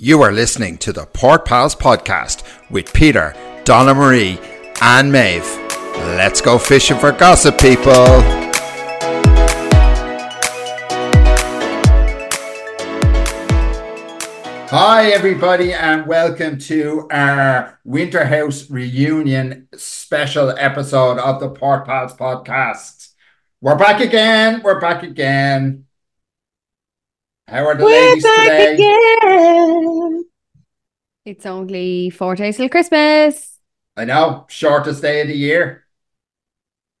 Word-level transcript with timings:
You 0.00 0.22
are 0.22 0.30
listening 0.30 0.78
to 0.78 0.92
the 0.92 1.06
Port 1.06 1.44
Pals 1.44 1.74
podcast 1.74 2.44
with 2.70 2.92
Peter, 2.92 3.34
Donna 3.64 3.94
Marie, 3.94 4.38
and 4.80 5.10
Maeve. 5.10 5.44
Let's 6.14 6.40
go 6.40 6.56
fishing 6.56 6.96
for 6.98 7.10
gossip, 7.10 7.58
people. 7.58 7.90
Hi, 14.70 15.10
everybody, 15.10 15.72
and 15.72 16.06
welcome 16.06 16.58
to 16.58 17.08
our 17.10 17.80
Winter 17.82 18.24
House 18.24 18.70
reunion 18.70 19.66
special 19.76 20.56
episode 20.56 21.18
of 21.18 21.40
the 21.40 21.50
Port 21.50 21.86
Pals 21.86 22.14
podcast. 22.14 23.14
We're 23.60 23.74
back 23.74 24.00
again. 24.00 24.62
We're 24.62 24.80
back 24.80 25.02
again. 25.02 25.87
How 27.48 27.64
are 27.66 27.74
the 27.74 27.84
We're 27.84 27.90
ladies 28.10 28.22
back 28.24 28.44
today? 28.44 28.74
again. 28.74 30.24
It's 31.24 31.46
only 31.46 32.10
four 32.10 32.34
days 32.36 32.56
till 32.58 32.68
Christmas. 32.68 33.58
I 33.96 34.04
know, 34.04 34.46
shortest 34.48 35.02
day 35.02 35.22
of 35.22 35.28
the 35.28 35.34
year. 35.34 35.84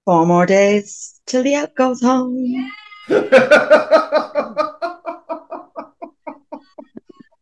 Four 0.06 0.26
more 0.26 0.46
days 0.46 1.20
till 1.26 1.42
the 1.42 1.54
elk 1.54 1.76
goes 1.76 2.00
home. 2.00 2.70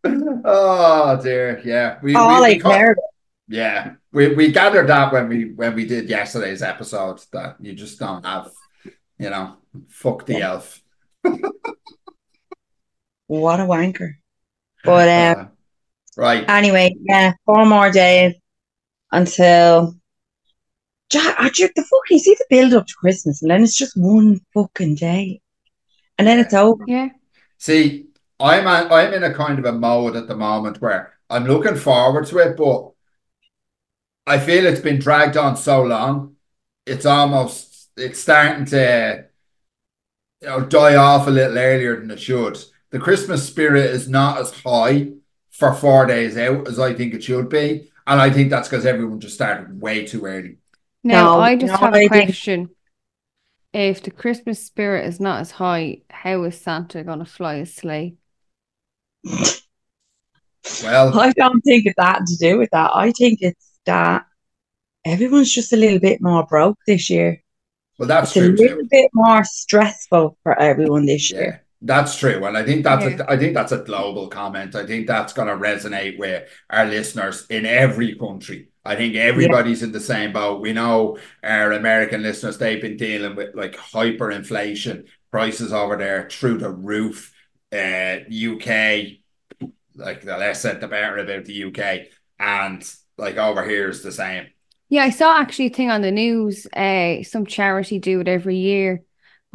oh 0.05 1.21
dear, 1.23 1.61
yeah. 1.65 1.99
We, 2.03 2.15
All 2.15 2.41
we, 2.41 2.47
I 2.47 2.49
we 2.55 2.59
cut- 2.59 2.73
cared. 2.73 2.99
yeah, 3.49 3.95
we, 4.13 4.35
we 4.35 4.53
gathered 4.53 4.89
that 4.89 5.13
when 5.13 5.29
we 5.29 5.53
when 5.53 5.75
we 5.75 5.87
did 5.87 6.09
yesterday's 6.09 6.63
episode 6.63 7.21
that 7.33 7.57
you 7.61 7.73
just 7.73 7.99
don't 7.99 8.25
have, 8.25 8.51
you 9.19 9.31
know, 9.31 9.57
fuck 9.89 10.27
the 10.27 10.41
elf. 10.43 10.83
What 13.27 13.61
a 13.61 13.65
wanker. 13.65 14.15
But 14.85 15.09
um, 15.09 15.45
Uh, 15.45 15.49
right. 16.17 16.49
anyway, 16.49 16.95
yeah, 17.01 17.33
four 17.45 17.67
more 17.67 17.91
days 17.91 18.35
until. 19.13 19.95
Jack, 21.09 21.37
I 21.39 21.49
the 21.51 21.71
fuck, 21.77 22.11
you 22.11 22.19
see 22.19 22.35
the 22.35 22.47
build 22.51 22.75
up 22.75 22.87
to 22.87 22.95
Christmas, 22.99 23.41
and 23.41 23.51
then 23.51 23.63
it's 23.63 23.77
just 23.77 23.97
one 23.97 24.41
fucking 24.53 24.97
day, 24.97 25.41
and 26.19 26.27
then 26.27 26.41
it's 26.41 26.53
over. 26.53 26.83
Yeah. 26.89 27.11
See, 27.59 28.07
I'm 28.41 28.67
a, 28.67 28.93
I'm 28.93 29.15
in 29.15 29.23
a 29.23 29.33
kind 29.33 29.59
of 29.59 29.65
a 29.65 29.73
mode 29.73 30.17
at 30.17 30.27
the 30.27 30.37
moment 30.37 30.81
where 30.81 31.15
I'm 31.31 31.47
looking 31.47 31.77
forward 31.77 32.27
to 32.27 32.39
it, 32.39 32.57
but 32.57 32.91
I 34.27 34.39
feel 34.39 34.67
it's 34.67 34.81
been 34.81 34.99
dragged 34.99 35.37
on 35.37 35.57
so 35.57 35.83
long. 35.83 36.37
It's 36.85 37.07
almost 37.07 37.89
it's 37.97 38.21
starting 38.21 38.65
to 38.67 39.27
you 40.43 40.49
know 40.49 40.61
die 40.61 40.97
off 40.97 41.27
a 41.27 41.31
little 41.31 41.57
earlier 41.59 42.01
than 42.01 42.11
it 42.11 42.21
should. 42.21 42.59
The 42.97 43.03
Christmas 43.03 43.47
spirit 43.47 43.91
is 43.91 44.09
not 44.09 44.39
as 44.39 44.53
high 44.63 45.09
for 45.51 45.75
four 45.75 46.07
days 46.07 46.39
out 46.39 46.67
as 46.67 46.79
I 46.79 46.95
think 46.95 47.13
it 47.13 47.23
should 47.23 47.51
be, 47.51 47.91
and 48.07 48.19
I 48.19 48.31
think 48.31 48.49
that's 48.49 48.69
because 48.71 48.87
everyone 48.87 49.21
just 49.21 49.35
started 49.35 49.79
way 49.83 50.07
too 50.07 50.25
early. 50.25 50.57
Now, 51.05 51.35
No, 51.35 51.41
I 51.43 51.57
just 51.57 51.73
no, 51.75 51.77
have 51.77 51.93
I 51.93 51.99
a 52.05 52.09
think- 52.09 52.25
question. 52.25 52.71
If 53.75 54.03
the 54.03 54.11
Christmas 54.11 54.65
spirit 54.65 55.05
is 55.05 55.21
not 55.21 55.43
as 55.43 55.51
high, 55.51 56.05
how 56.09 56.45
is 56.45 56.59
Santa 56.59 57.05
going 57.05 57.19
to 57.19 57.27
fly 57.27 57.57
his 57.59 57.75
sleigh? 57.75 58.17
Well, 60.83 61.19
I 61.21 61.33
don't 61.33 61.61
think 61.61 61.85
it's 61.85 61.97
that 61.99 62.23
to 62.27 62.37
do 62.39 62.57
with 62.57 62.71
that. 62.73 62.93
I 62.95 63.13
think 63.13 63.41
it's 63.43 63.79
that 63.85 64.25
everyone's 65.05 65.53
just 65.53 65.75
a 65.75 65.77
little 65.77 66.01
bit 66.01 66.23
more 66.23 66.47
broke 66.47 66.79
this 66.87 67.11
year. 67.11 67.43
well, 67.99 68.09
that's 68.09 68.35
It's 68.35 68.47
a 68.47 68.49
little 68.63 68.79
too. 68.79 68.89
bit 68.91 69.11
more 69.13 69.45
stressful 69.45 70.39
for 70.43 70.59
everyone 70.59 71.05
this 71.05 71.31
Yeah, 71.31 71.39
year. 71.39 71.66
That's 71.87 72.17
true, 72.19 72.45
and 72.45 72.57
I 72.57 72.65
think 72.65 72.85
that's 72.85 73.05
Yeah. 73.05 73.17
a, 73.21 73.31
I 73.33 73.37
think 73.37 73.55
that's 73.55 73.73
a 73.73 73.79
global 73.79 74.29
comment. 74.29 74.75
I 74.75 74.87
think 74.87 75.07
that's 75.07 75.33
going 75.33 75.49
to 75.49 75.55
resonate 75.55 76.19
with 76.19 76.49
our 76.71 76.87
listeners 76.87 77.47
in 77.49 77.67
every 77.67 78.15
country. 78.17 78.69
I 78.85 78.97
think 78.97 79.17
everybody's 79.17 79.83
in 79.83 79.93
the 79.93 80.01
same 80.01 80.33
boat. 80.33 80.61
We 80.61 80.73
know 80.73 81.19
our 81.43 81.73
American 81.73 82.23
listeners; 82.23 82.59
they've 82.59 82.81
been 82.81 82.97
dealing 82.97 83.37
with 83.37 83.55
like 83.55 83.77
hyperinflation, 83.77 85.07
prices 85.31 85.73
over 85.73 85.97
there 85.97 86.29
through 86.31 86.59
the 86.59 86.71
roof. 86.71 87.33
Uh, 87.73 88.19
UK, 88.29 89.21
like 89.95 90.23
the 90.23 90.37
less 90.37 90.61
said 90.63 90.81
the 90.81 90.89
better 90.89 91.19
about 91.19 91.45
the 91.45 91.55
UK, 91.55 92.09
and 92.39 92.89
like 93.19 93.37
over 93.37 93.65
here 93.65 93.89
is 93.89 94.03
the 94.03 94.13
same. 94.13 94.47
Yeah, 94.89 95.03
I 95.03 95.11
saw 95.11 95.37
actually 95.41 95.67
a 95.67 95.71
thing 95.71 95.91
on 95.91 96.01
the 96.03 96.13
news. 96.13 96.67
Uh, 96.67 97.23
some 97.25 97.45
charity 97.47 97.99
do 97.99 98.21
it 98.21 98.29
every 98.29 98.57
year, 98.57 99.03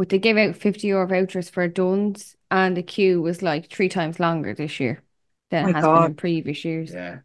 but 0.02 0.10
they 0.10 0.18
give 0.18 0.36
out 0.36 0.56
50 0.56 0.88
euro 0.88 1.06
vouchers 1.06 1.48
for 1.48 1.68
Dunnes, 1.68 2.36
and 2.50 2.76
the 2.76 2.82
queue 2.82 3.22
was 3.22 3.44
like 3.44 3.70
three 3.70 3.88
times 3.88 4.20
longer 4.20 4.52
this 4.52 4.80
year 4.80 5.04
than 5.52 5.66
My 5.66 5.70
it 5.70 5.76
has 5.76 5.88
been 5.90 6.02
in 6.06 6.16
previous 6.16 6.66
years. 6.66 6.96
Yeah, 6.96 7.20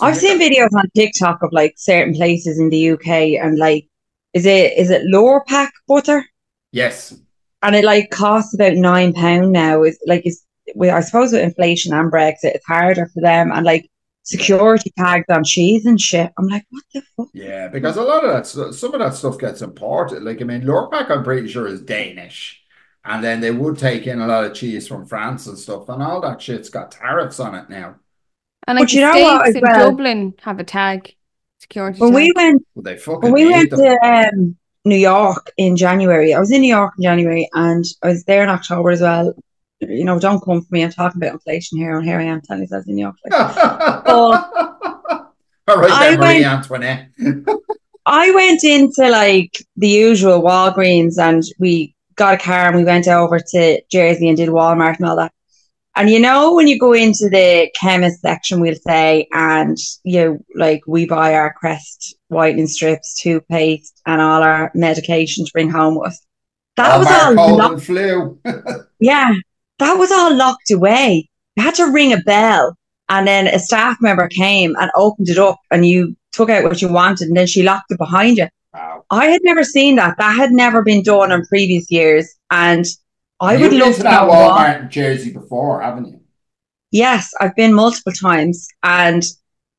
I've 0.00 0.16
seen 0.16 0.38
videos 0.40 0.72
on 0.74 0.88
TikTok 0.94 1.42
of 1.42 1.52
like 1.52 1.74
certain 1.76 2.14
places 2.14 2.58
in 2.58 2.70
the 2.70 2.78
UK 2.78 3.36
and 3.36 3.58
like 3.58 3.86
is 4.32 4.46
it 4.46 4.78
is 4.78 4.88
it 4.90 5.02
Lurpak 5.02 5.70
butter? 5.86 6.24
Yes, 6.72 7.14
And 7.62 7.74
it 7.74 7.84
like 7.84 8.10
costs 8.10 8.54
about 8.54 8.74
nine 8.74 9.12
pound 9.12 9.52
now. 9.52 9.82
Is 9.82 9.98
like 10.06 10.26
is 10.26 10.42
well, 10.74 10.96
I 10.96 11.00
suppose 11.00 11.32
with 11.32 11.42
inflation 11.42 11.92
and 11.92 12.10
Brexit, 12.12 12.54
it's 12.54 12.66
harder 12.66 13.06
for 13.12 13.20
them 13.20 13.52
and 13.52 13.64
like 13.64 13.88
security 14.26 14.92
tags 14.98 15.26
on 15.30 15.44
cheese 15.44 15.86
and 15.86 16.00
shit. 16.00 16.32
I'm 16.38 16.48
like, 16.48 16.66
what 16.70 16.84
the 16.94 17.02
fuck? 17.16 17.28
Yeah, 17.32 17.68
because 17.68 17.96
a 17.96 18.02
lot 18.02 18.24
of 18.24 18.32
that, 18.32 18.46
stu- 18.46 18.72
some 18.72 18.94
of 18.94 19.00
that 19.00 19.14
stuff 19.14 19.38
gets 19.38 19.60
imported. 19.62 20.22
Like, 20.22 20.40
I 20.40 20.44
mean, 20.44 20.62
Lurpak, 20.62 21.10
I'm 21.10 21.22
pretty 21.24 21.48
sure 21.48 21.66
is 21.66 21.82
Danish, 21.82 22.62
and 23.04 23.22
then 23.22 23.40
they 23.40 23.50
would 23.50 23.78
take 23.78 24.06
in 24.06 24.20
a 24.20 24.26
lot 24.26 24.44
of 24.44 24.54
cheese 24.54 24.88
from 24.88 25.06
France 25.06 25.46
and 25.46 25.58
stuff, 25.58 25.88
and 25.90 26.02
all 26.02 26.20
that 26.22 26.40
shit's 26.40 26.70
got 26.70 26.92
tariffs 26.92 27.38
on 27.40 27.54
it 27.54 27.68
now. 27.68 27.96
And 28.66 28.78
But 28.78 28.78
like 28.78 28.92
you 28.92 29.00
the 29.00 29.00
know 29.00 29.18
what, 29.18 29.46
States 29.46 29.48
as 29.48 29.56
in 29.56 29.62
well? 29.62 29.70
Dublin 29.70 30.34
have 30.42 30.58
a 30.58 30.64
tag, 30.64 31.14
security 31.58 31.98
When 31.98 32.12
we 32.12 32.32
went 32.34 32.66
Well, 32.74 32.82
they 32.84 32.96
fucking 32.96 33.20
when 33.20 33.32
we 33.32 33.46
went 33.46 33.70
them. 33.70 33.80
to 33.80 33.98
um, 34.04 34.56
New 34.84 34.96
York 34.96 35.52
in 35.56 35.76
January, 35.76 36.34
I 36.34 36.40
was 36.40 36.52
in 36.52 36.60
New 36.62 36.68
York 36.74 36.94
in 36.98 37.04
January 37.04 37.48
and 37.54 37.84
I 38.02 38.08
was 38.08 38.24
there 38.24 38.42
in 38.42 38.48
October 38.50 38.90
as 38.90 39.00
well. 39.00 39.34
You 39.80 40.04
know, 40.04 40.18
don't 40.18 40.42
come 40.42 40.62
for 40.62 40.68
me. 40.70 40.84
I'm 40.84 40.90
talking 40.90 41.20
about 41.22 41.34
inflation 41.34 41.78
here, 41.78 41.96
and 41.96 42.06
here 42.06 42.18
I 42.18 42.24
am 42.24 42.40
telling 42.40 42.62
you 42.62 42.68
was 42.70 42.88
in 42.88 42.94
New 42.94 43.02
York. 43.02 43.16
Like, 43.24 44.06
All 45.68 45.78
right, 45.78 45.90
I 45.90 46.16
Marie 46.16 46.40
went- 46.40 46.44
Antoinette. 46.44 47.10
I 48.06 48.30
went 48.30 48.62
into 48.62 49.10
like 49.10 49.58
the 49.76 49.88
usual 49.88 50.40
Walgreens 50.40 51.18
and 51.18 51.42
we 51.58 51.96
got 52.14 52.34
a 52.34 52.38
car 52.38 52.68
and 52.68 52.76
we 52.76 52.84
went 52.84 53.08
over 53.08 53.40
to 53.40 53.82
Jersey 53.90 54.28
and 54.28 54.36
did 54.36 54.48
Walmart 54.48 54.98
and 54.98 55.08
all 55.08 55.16
that. 55.16 55.32
And 55.96 56.08
you 56.08 56.20
know, 56.20 56.54
when 56.54 56.68
you 56.68 56.78
go 56.78 56.92
into 56.92 57.28
the 57.28 57.68
chemist 57.80 58.20
section, 58.20 58.60
we'll 58.60 58.76
say, 58.76 59.26
and 59.32 59.76
you 60.04 60.20
know, 60.24 60.38
like, 60.54 60.82
we 60.86 61.06
buy 61.06 61.34
our 61.34 61.52
Crest 61.54 62.14
whitening 62.28 62.68
strips, 62.68 63.20
toothpaste, 63.20 64.02
and 64.06 64.20
all 64.20 64.42
our 64.42 64.70
medication 64.74 65.44
to 65.44 65.52
bring 65.52 65.70
home 65.70 65.98
with 65.98 66.08
us. 66.12 66.24
That 66.76 66.98
was 66.98 67.08
all 67.08 67.34
cold 67.34 67.58
locked, 67.58 67.72
and 67.72 67.82
flu. 67.82 68.38
yeah, 69.00 69.32
that 69.78 69.94
was 69.94 70.10
all 70.10 70.34
locked 70.34 70.70
away. 70.70 71.28
You 71.56 71.62
had 71.62 71.74
to 71.76 71.90
ring 71.90 72.12
a 72.12 72.18
bell, 72.18 72.76
and 73.08 73.26
then 73.26 73.46
a 73.46 73.58
staff 73.58 73.96
member 74.00 74.28
came 74.28 74.74
and 74.80 74.90
opened 74.94 75.28
it 75.28 75.38
up, 75.38 75.58
and 75.70 75.86
you 75.86 76.16
took 76.32 76.50
out 76.50 76.64
what 76.64 76.82
you 76.82 76.88
wanted, 76.92 77.28
and 77.28 77.36
then 77.36 77.46
she 77.46 77.62
locked 77.62 77.90
it 77.90 77.98
behind 77.98 78.36
you. 78.38 78.48
Wow. 78.76 79.04
I 79.10 79.26
had 79.26 79.40
never 79.42 79.64
seen 79.64 79.96
that. 79.96 80.18
That 80.18 80.36
had 80.36 80.52
never 80.52 80.82
been 80.82 81.02
done 81.02 81.32
in 81.32 81.46
previous 81.46 81.90
years. 81.90 82.34
And 82.50 82.84
I 83.40 83.56
You've 83.56 83.72
would 83.72 83.80
love 83.80 83.96
to 83.96 84.02
that. 84.02 84.28
Walmart 84.28 84.82
in 84.82 84.90
Jersey 84.90 85.32
before, 85.32 85.80
haven't 85.80 86.06
you? 86.06 86.20
Yes, 86.90 87.32
I've 87.40 87.56
been 87.56 87.72
multiple 87.72 88.12
times. 88.12 88.68
And 88.82 89.24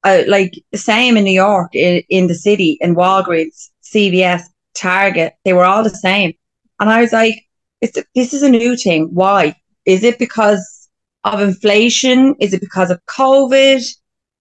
uh, 0.03 0.23
like 0.27 0.53
the 0.71 0.77
same 0.79 1.15
in 1.15 1.25
New 1.25 1.31
York, 1.31 1.75
in, 1.75 2.01
in 2.09 2.27
the 2.27 2.35
city, 2.35 2.77
in 2.81 2.95
Walgreens, 2.95 3.69
CVS, 3.83 4.43
Target, 4.75 5.33
they 5.45 5.53
were 5.53 5.65
all 5.65 5.83
the 5.83 5.89
same. 5.89 6.33
And 6.79 6.89
I 6.89 7.01
was 7.01 7.13
like, 7.13 7.35
it's, 7.81 7.97
this 8.15 8.33
is 8.33 8.43
a 8.43 8.49
new 8.49 8.75
thing. 8.75 9.09
Why? 9.13 9.55
Is 9.87 10.03
it 10.03 10.19
because 10.19 10.89
of 11.23 11.41
inflation? 11.41 12.35
Is 12.39 12.53
it 12.53 12.61
because 12.61 12.91
of 12.91 12.99
COVID? 13.07 13.81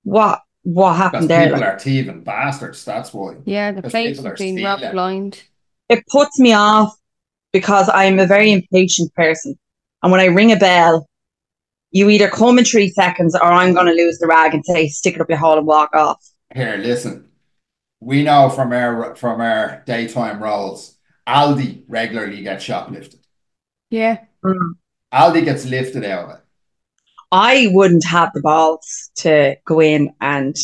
What 0.04 0.42
what 0.64 0.92
Because 0.92 0.98
happened 0.98 1.30
there? 1.30 1.46
people 1.46 1.60
Like, 1.60 1.74
are 1.74 1.78
thieving 1.78 2.22
bastards. 2.24 2.84
That's 2.84 3.14
why. 3.14 3.36
Yeah, 3.46 3.70
the 3.72 3.76
Because 3.76 3.92
place 3.92 4.16
people 4.18 4.30
has 4.30 4.40
are 4.40 4.44
been 4.44 4.64
robbed 4.64 4.80
stealing. 4.80 4.92
blind. 4.94 5.42
it 5.88 6.04
puts 6.08 6.38
me 6.38 6.52
off 6.52 6.94
because 7.52 7.88
I'm 7.88 8.18
a 8.18 8.26
very 8.26 8.52
impatient 8.52 9.14
person. 9.14 9.58
And 10.02 10.12
when 10.12 10.20
I 10.20 10.26
ring 10.26 10.52
a 10.52 10.56
bell, 10.56 11.08
you 11.92 12.10
either 12.10 12.28
come 12.28 12.58
in 12.58 12.64
three 12.64 12.90
seconds 12.90 13.34
or 13.34 13.44
I'm 13.44 13.72
going 13.74 13.86
to 13.86 13.92
lose 13.92 14.18
the 14.18 14.26
rag 14.26 14.54
and 14.54 14.64
say, 14.66 14.88
stick 14.88 15.14
it 15.14 15.20
up 15.20 15.30
your 15.30 15.38
hole 15.38 15.56
and 15.58 15.66
walk 15.66 15.94
off. 15.94 16.22
Here, 16.54 16.76
listen. 16.76 17.28
We 18.00 18.24
know 18.24 18.50
from 18.50 18.72
our 18.72 19.14
from 19.16 19.40
our 19.40 19.82
daytime 19.86 20.42
roles, 20.42 20.98
Aldi 21.26 21.84
regularly 21.88 22.42
gets 22.42 22.64
shoplifted. 22.64 23.20
Yeah. 23.90 24.18
Mm. 24.44 24.72
Aldi 25.12 25.44
gets 25.44 25.64
lifted 25.64 26.04
out 26.04 26.24
of 26.24 26.36
it. 26.36 26.42
I 27.32 27.68
wouldn't 27.72 28.04
have 28.04 28.32
the 28.32 28.40
balls 28.40 29.10
to 29.16 29.56
go 29.64 29.80
in 29.80 30.14
and 30.20 30.56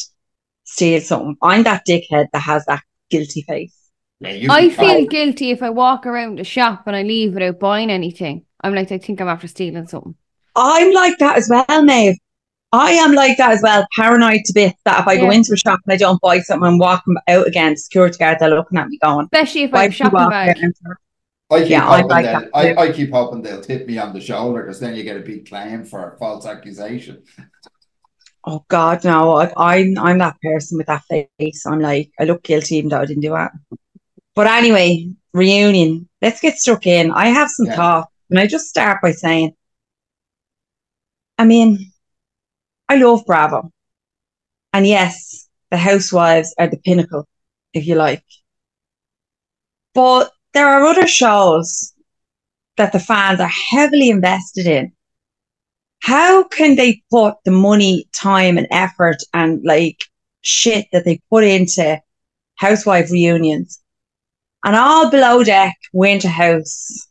steal 0.64 1.00
something. 1.00 1.36
I'm 1.42 1.64
that 1.64 1.84
dickhead 1.88 2.28
that 2.32 2.40
has 2.40 2.64
that 2.66 2.82
guilty 3.10 3.42
face. 3.42 3.76
Yeah, 4.20 4.52
I 4.52 4.68
feel 4.68 4.88
find- 4.88 5.10
guilty 5.10 5.50
if 5.50 5.62
I 5.62 5.70
walk 5.70 6.06
around 6.06 6.38
the 6.38 6.44
shop 6.44 6.84
and 6.86 6.94
I 6.94 7.02
leave 7.02 7.34
without 7.34 7.58
buying 7.58 7.90
anything. 7.90 8.44
I'm 8.62 8.74
like, 8.74 8.92
I 8.92 8.98
think 8.98 9.20
I'm 9.20 9.28
after 9.28 9.48
stealing 9.48 9.88
something. 9.88 10.14
I'm 10.54 10.92
like 10.92 11.18
that 11.18 11.36
as 11.38 11.48
well, 11.48 11.82
Maeve. 11.82 12.16
I 12.74 12.92
am 12.92 13.12
like 13.12 13.36
that 13.36 13.50
as 13.52 13.60
well, 13.62 13.86
paranoid 13.94 14.40
to 14.46 14.52
bits 14.54 14.78
that 14.86 15.00
if 15.00 15.06
I 15.06 15.16
go 15.18 15.28
into 15.30 15.52
a 15.52 15.56
shop 15.58 15.80
and 15.84 15.92
I 15.92 15.96
don't 15.98 16.20
buy 16.22 16.40
something, 16.40 16.66
I'm 16.66 16.78
walking 16.78 17.16
out 17.28 17.46
again, 17.46 17.76
security 17.76 18.16
guards 18.16 18.40
are 18.40 18.48
looking 18.48 18.78
at 18.78 18.88
me 18.88 18.98
going, 19.02 19.28
Especially 19.30 19.64
if 19.64 19.74
I'm 19.74 19.90
shopping 19.90 20.30
bag. 20.30 20.56
I 21.52 21.64
keep 21.64 21.70
Yeah, 21.70 21.86
hoping 21.86 22.08
like 22.08 22.24
they'll, 22.24 22.32
that 22.32 22.48
I. 22.54 22.74
I 22.76 22.92
keep 22.92 23.10
hoping 23.10 23.42
they'll 23.42 23.60
tip 23.62 23.86
me 23.86 23.98
on 23.98 24.12
the 24.12 24.20
shoulder 24.20 24.62
because 24.62 24.80
then 24.80 24.94
you 24.96 25.02
get 25.04 25.16
a 25.16 25.20
big 25.20 25.48
claim 25.48 25.84
for 25.84 26.16
false 26.18 26.46
accusation. 26.46 27.22
Oh 28.44 28.64
God, 28.68 29.04
no! 29.04 29.34
I, 29.36 29.52
I'm 29.56 29.98
I'm 29.98 30.18
that 30.18 30.36
person 30.42 30.78
with 30.78 30.86
that 30.88 31.02
face. 31.38 31.64
I'm 31.66 31.80
like, 31.80 32.10
I 32.20 32.24
look 32.24 32.42
guilty 32.42 32.76
even 32.76 32.90
though 32.90 33.00
I 33.00 33.06
didn't 33.06 33.22
do 33.22 33.36
it. 33.36 33.50
But 34.34 34.48
anyway, 34.48 35.10
reunion. 35.34 36.08
Let's 36.22 36.40
get 36.40 36.58
stuck 36.58 36.86
in. 36.86 37.10
I 37.12 37.28
have 37.28 37.50
some 37.50 37.66
Yeah. 37.66 37.76
thoughts, 37.76 38.12
and 38.30 38.40
I 38.40 38.46
just 38.48 38.66
start 38.68 39.02
by 39.02 39.12
saying, 39.12 39.54
I 41.38 41.44
mean, 41.44 41.92
I 42.88 42.96
love 42.96 43.24
Bravo, 43.26 43.72
and 44.72 44.86
yes, 44.86 45.48
the 45.70 45.76
Housewives 45.76 46.54
are 46.58 46.68
the 46.68 46.78
pinnacle, 46.78 47.26
if 47.72 47.86
you 47.86 47.94
like. 47.94 48.24
But 49.94 50.31
there 50.54 50.68
are 50.68 50.84
other 50.84 51.06
shows 51.06 51.92
that 52.76 52.92
the 52.92 52.98
fans 53.00 53.40
are 53.40 53.50
heavily 53.70 54.08
invested 54.10 54.66
in 54.66 54.92
how 56.00 56.42
can 56.44 56.74
they 56.74 57.00
put 57.10 57.36
the 57.44 57.50
money, 57.52 58.08
time, 58.12 58.58
and 58.58 58.66
effort 58.70 59.16
and 59.32 59.62
like 59.64 59.98
shit 60.40 60.86
that 60.92 61.04
they 61.04 61.20
put 61.30 61.44
into 61.44 62.00
housewife 62.56 63.10
reunions 63.10 63.80
and 64.64 64.74
all 64.76 65.10
below 65.10 65.44
deck 65.44 65.76
winter 65.92 66.28
house 66.28 67.08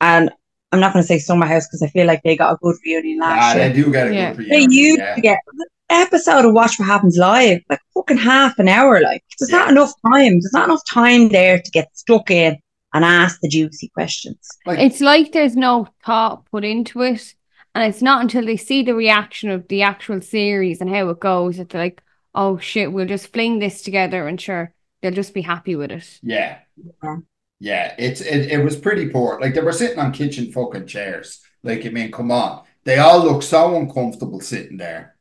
and 0.00 0.30
I'm 0.70 0.80
not 0.80 0.92
going 0.92 1.02
to 1.02 1.06
say 1.06 1.18
summer 1.18 1.46
house 1.46 1.66
because 1.66 1.82
I 1.82 1.88
feel 1.88 2.06
like 2.06 2.22
they 2.22 2.36
got 2.36 2.52
a 2.52 2.58
good 2.62 2.76
reunion 2.84 3.18
last 3.20 3.54
they 3.54 3.60
year. 3.60 3.68
They 3.70 3.82
do 3.82 3.92
get 3.92 4.08
a 4.08 4.14
Yeah. 4.14 4.30
good 4.32 4.38
They 4.38 4.44
reunion. 4.58 4.70
used 4.70 4.98
yeah. 5.00 5.14
to 5.14 5.20
get 5.20 5.38
an 5.52 5.58
episode 5.90 6.44
of 6.44 6.52
Watch 6.52 6.78
What 6.78 6.86
Happens 6.86 7.16
Live, 7.16 7.60
like 7.68 7.80
fucking 7.94 8.18
half 8.18 8.58
an 8.58 8.68
hour. 8.68 9.00
Like 9.00 9.22
there's 9.38 9.50
not 9.50 9.70
enough 9.70 9.92
time. 10.06 10.40
There's 10.40 10.52
not 10.52 10.68
enough 10.68 10.82
time 10.88 11.28
there 11.28 11.60
to 11.60 11.70
get 11.70 11.88
stuck 11.94 12.30
in 12.30 12.56
and 12.94 13.04
ask 13.04 13.40
the 13.40 13.48
juicy 13.48 13.88
questions. 13.88 14.38
Like, 14.66 14.78
It's 14.78 15.00
like 15.00 15.32
there's 15.32 15.56
no 15.56 15.88
thought 16.04 16.46
put 16.50 16.64
into 16.64 17.02
it. 17.02 17.34
And 17.74 17.84
it's 17.84 18.02
not 18.02 18.22
until 18.22 18.44
they 18.44 18.56
see 18.56 18.82
the 18.82 18.94
reaction 18.94 19.50
of 19.50 19.68
the 19.68 19.82
actual 19.82 20.20
series 20.20 20.80
and 20.80 20.90
how 20.90 21.10
it 21.10 21.20
goes 21.20 21.58
that 21.58 21.68
they're 21.68 21.82
like, 21.82 22.02
oh 22.34 22.58
shit, 22.58 22.92
we'll 22.92 23.06
just 23.06 23.32
fling 23.32 23.58
this 23.58 23.82
together 23.82 24.26
and 24.26 24.40
sure, 24.40 24.72
they'll 25.00 25.12
just 25.12 25.34
be 25.34 25.42
happy 25.42 25.76
with 25.76 25.90
it. 25.92 26.18
yeah. 26.22 26.58
Yeah. 27.02 27.16
Yeah, 27.60 27.94
it's 27.98 28.20
it, 28.20 28.52
it 28.52 28.62
was 28.62 28.76
pretty 28.76 29.08
poor. 29.08 29.40
Like 29.40 29.52
they 29.52 29.60
were 29.60 29.72
sitting 29.72 29.98
on 29.98 30.12
kitchen 30.12 30.52
fucking 30.52 30.86
chairs. 30.86 31.40
Like, 31.64 31.84
I 31.84 31.88
mean, 31.88 32.12
come 32.12 32.30
on. 32.30 32.64
They 32.84 32.98
all 32.98 33.22
look 33.24 33.42
so 33.42 33.76
uncomfortable 33.76 34.40
sitting 34.40 34.76
there. 34.76 35.16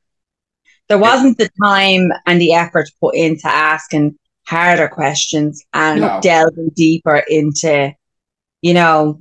There 0.89 0.97
wasn't 0.97 1.37
the 1.37 1.49
time 1.61 2.11
and 2.25 2.39
the 2.39 2.53
effort 2.53 2.89
put 3.01 3.15
into 3.15 3.47
asking 3.47 4.17
harder 4.47 4.87
questions 4.87 5.63
and 5.73 6.01
No. 6.01 6.19
delving 6.21 6.69
deeper 6.75 7.17
into, 7.27 7.93
you 8.61 8.73
know, 8.73 9.19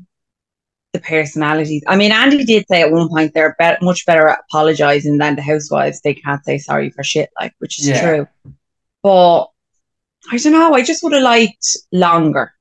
the 0.93 1.01
personalities. 1.01 1.83
I 1.87 1.97
mean, 1.97 2.13
Andy 2.13 2.45
did 2.45 2.65
say 2.71 2.81
at 2.83 2.93
one 2.93 3.09
point 3.09 3.35
they're 3.35 3.57
much 3.83 4.07
better 4.07 4.29
at 4.29 4.39
apologizing 4.49 5.19
than 5.19 5.37
the 5.37 5.43
housewives. 5.43 6.01
They 6.01 6.15
can't 6.15 6.45
say 6.45 6.59
sorry 6.59 6.91
for 6.91 7.03
shit, 7.03 7.31
like, 7.41 7.53
which 7.59 7.81
is 7.81 7.89
Yeah. 7.89 8.01
true. 8.01 8.29
But 9.03 9.47
I 10.33 10.39
don't 10.39 10.53
know. 10.53 10.75
I 10.75 10.83
just 10.83 11.03
would 11.03 11.13
have 11.13 11.23
liked 11.23 11.67
longer, 11.93 12.53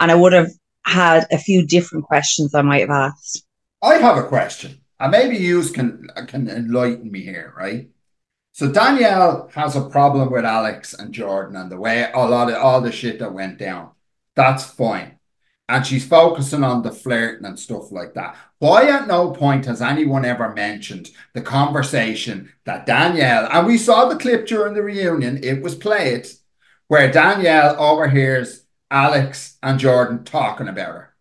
and 0.00 0.10
I 0.10 0.14
would 0.14 0.32
have 0.32 0.50
had 0.84 1.26
a 1.30 1.38
few 1.38 1.66
different 1.66 2.04
questions 2.04 2.54
I 2.54 2.62
might 2.62 2.80
have 2.80 2.90
asked. 2.90 3.44
I 3.82 3.94
have 3.94 4.16
a 4.16 4.24
question, 4.26 4.80
and 4.98 5.10
maybe 5.12 5.36
you 5.36 5.62
can 5.68 6.08
can 6.26 6.48
enlighten 6.48 7.10
me 7.10 7.22
here, 7.22 7.52
right? 7.56 7.88
So 8.56 8.72
Danielle 8.72 9.50
has 9.52 9.76
a 9.76 9.82
problem 9.82 10.32
with 10.32 10.46
Alex 10.46 10.94
and 10.94 11.12
Jordan 11.12 11.56
and 11.56 11.70
the 11.70 11.76
way 11.76 12.10
a 12.10 12.20
lot 12.20 12.48
of 12.48 12.56
all 12.56 12.80
the 12.80 12.90
shit 12.90 13.18
that 13.18 13.34
went 13.34 13.58
down. 13.58 13.90
That's 14.34 14.64
fine. 14.64 15.18
And 15.68 15.84
she's 15.84 16.08
focusing 16.08 16.64
on 16.64 16.80
the 16.80 16.90
flirting 16.90 17.44
and 17.44 17.58
stuff 17.58 17.92
like 17.92 18.14
that. 18.14 18.34
Why 18.58 18.88
at 18.88 19.08
no 19.08 19.30
point 19.32 19.66
has 19.66 19.82
anyone 19.82 20.24
ever 20.24 20.54
mentioned 20.54 21.10
the 21.34 21.42
conversation 21.42 22.50
that 22.64 22.86
Danielle, 22.86 23.46
and 23.52 23.66
we 23.66 23.76
saw 23.76 24.06
the 24.06 24.16
clip 24.16 24.46
during 24.46 24.72
the 24.72 24.82
reunion, 24.82 25.38
it 25.44 25.60
was 25.60 25.74
played, 25.74 26.26
where 26.88 27.12
Danielle 27.12 27.78
overhears 27.78 28.64
Alex 28.90 29.58
and 29.62 29.78
Jordan 29.78 30.24
talking 30.24 30.68
about 30.68 30.94
her. 30.94 31.14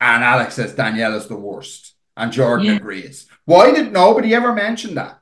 And 0.00 0.24
Alex 0.24 0.54
says 0.54 0.74
Danielle 0.74 1.16
is 1.16 1.26
the 1.26 1.36
worst. 1.36 1.96
And 2.16 2.32
Jordan 2.32 2.64
Yeah. 2.64 2.76
agrees. 2.76 3.26
Why 3.44 3.72
did 3.72 3.92
nobody 3.92 4.34
ever 4.34 4.54
mention 4.54 4.94
that? 4.94 5.18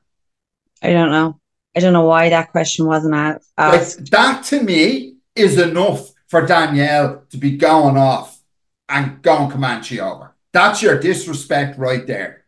I 0.81 0.93
don't 0.93 1.11
know. 1.11 1.41
I 1.77 1.81
don't 1.81 1.93
know 1.93 2.07
why 2.07 2.31
that 2.31 2.51
question 2.53 2.87
wasn't 2.87 3.15
a- 3.15 3.41
Like, 3.59 3.81
asked. 3.81 4.11
that 4.11 4.45
to 4.47 4.63
me 4.63 5.17
is 5.35 5.59
enough 5.59 6.11
for 6.29 6.47
Danielle 6.47 7.23
to 7.31 7.37
be 7.37 7.57
going 7.57 7.97
off 7.99 8.41
and 8.89 9.21
going 9.21 9.51
Comanche 9.51 10.01
over. 10.01 10.35
That's 10.53 10.81
your 10.81 10.99
disrespect 10.99 11.79
right 11.79 12.07
there. 12.07 12.45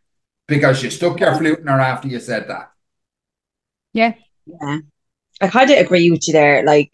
Because 0.46 0.82
you 0.82 0.88
stuck 0.88 1.20
your 1.20 1.34
flute 1.36 1.58
in 1.58 1.66
her 1.66 1.78
after 1.78 2.08
you 2.08 2.18
said 2.20 2.48
that. 2.48 2.72
Yeah. 3.92 4.14
Yeah. 4.46 4.78
I 5.42 5.48
kind 5.48 5.70
of 5.70 5.76
agree 5.76 6.10
with 6.10 6.26
you 6.26 6.32
there. 6.32 6.64
Like, 6.64 6.90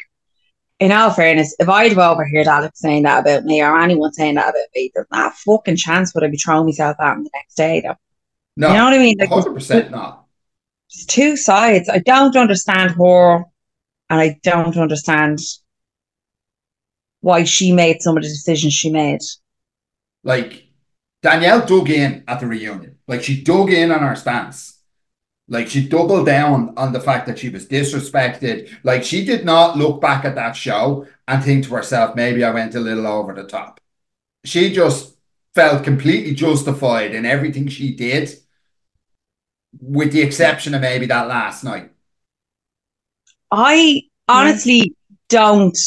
in 0.81 0.91
all 0.91 1.11
fairness, 1.11 1.55
if 1.61 1.69
I'd 1.69 1.93
have 1.93 1.99
overheard 1.99 2.49
Alex 2.49 2.81
saying 2.81 3.05
that 3.05 3.21
about 3.21 3.45
me 3.45 3.63
or 3.63 3.79
anyone 3.79 4.13
saying 4.13 4.35
that 4.35 4.49
about 4.49 4.67
me, 4.75 4.91
there's 4.93 5.07
not 5.13 5.33
a 5.33 5.37
fucking 5.37 5.77
chance 5.77 6.13
would 6.15 6.25
I 6.25 6.29
be 6.29 6.37
throwing 6.37 6.67
myself 6.67 6.97
at 6.99 7.13
him 7.13 7.23
the 7.23 7.31
next 7.33 7.55
day, 7.55 7.81
though. 7.81 7.95
No, 8.57 8.69
You 8.69 8.75
know 8.75 8.85
what 8.85 8.95
I 8.95 8.99
mean? 8.99 9.17
Like, 9.21 9.31
100% 9.31 9.91
not. 9.93 10.24
Two 11.09 11.37
sides. 11.37 11.89
I 11.89 11.99
don't 11.99 12.37
understand 12.37 12.93
her, 12.93 13.37
and 14.11 14.21
I 14.21 14.39
don't 14.43 14.77
understand 14.77 15.41
why 17.21 17.45
she 17.45 17.73
made 17.73 18.03
some 18.03 18.17
of 18.17 18.23
the 18.23 18.29
decisions 18.29 18.75
she 18.75 18.91
made. 18.91 19.21
Like, 20.23 20.65
Danielle 21.23 21.65
dug 21.65 21.91
in 21.91 22.23
at 22.29 22.41
the 22.41 22.47
reunion. 22.47 22.99
Like, 23.09 23.23
she 23.23 23.43
dug 23.43 23.71
in 23.71 23.91
on 23.91 24.01
her 24.01 24.15
stance. 24.15 24.79
Like, 25.49 25.69
she 25.69 25.89
doubled 25.89 26.27
down 26.27 26.75
on 26.77 26.93
the 26.93 27.01
fact 27.01 27.27
that 27.27 27.39
she 27.39 27.49
was 27.51 27.67
disrespected. 27.67 28.71
Like, 28.83 29.05
she 29.05 29.25
did 29.25 29.45
not 29.45 29.77
look 29.77 30.01
back 30.01 30.25
at 30.25 30.35
that 30.37 30.53
show 30.57 31.07
and 31.29 31.43
think 31.43 31.65
to 31.65 31.75
herself, 31.75 32.15
maybe 32.15 32.45
I 32.45 32.51
went 32.51 32.75
a 32.75 32.81
little 32.81 33.07
over 33.07 33.35
the 33.35 33.45
top. 33.45 33.81
She 34.45 34.73
just 34.73 35.17
felt 35.55 35.85
completely 35.85 36.35
justified 36.35 37.15
in 37.15 37.25
everything 37.25 37.69
she 37.69 37.95
did, 37.95 38.35
with 39.81 40.13
the 40.13 40.23
exception 40.23 40.75
of 40.75 40.81
maybe 40.81 41.07
that 41.07 41.29
last 41.29 41.65
night. 41.65 41.91
I 43.51 44.03
honestly 44.29 44.95
don't 45.29 45.79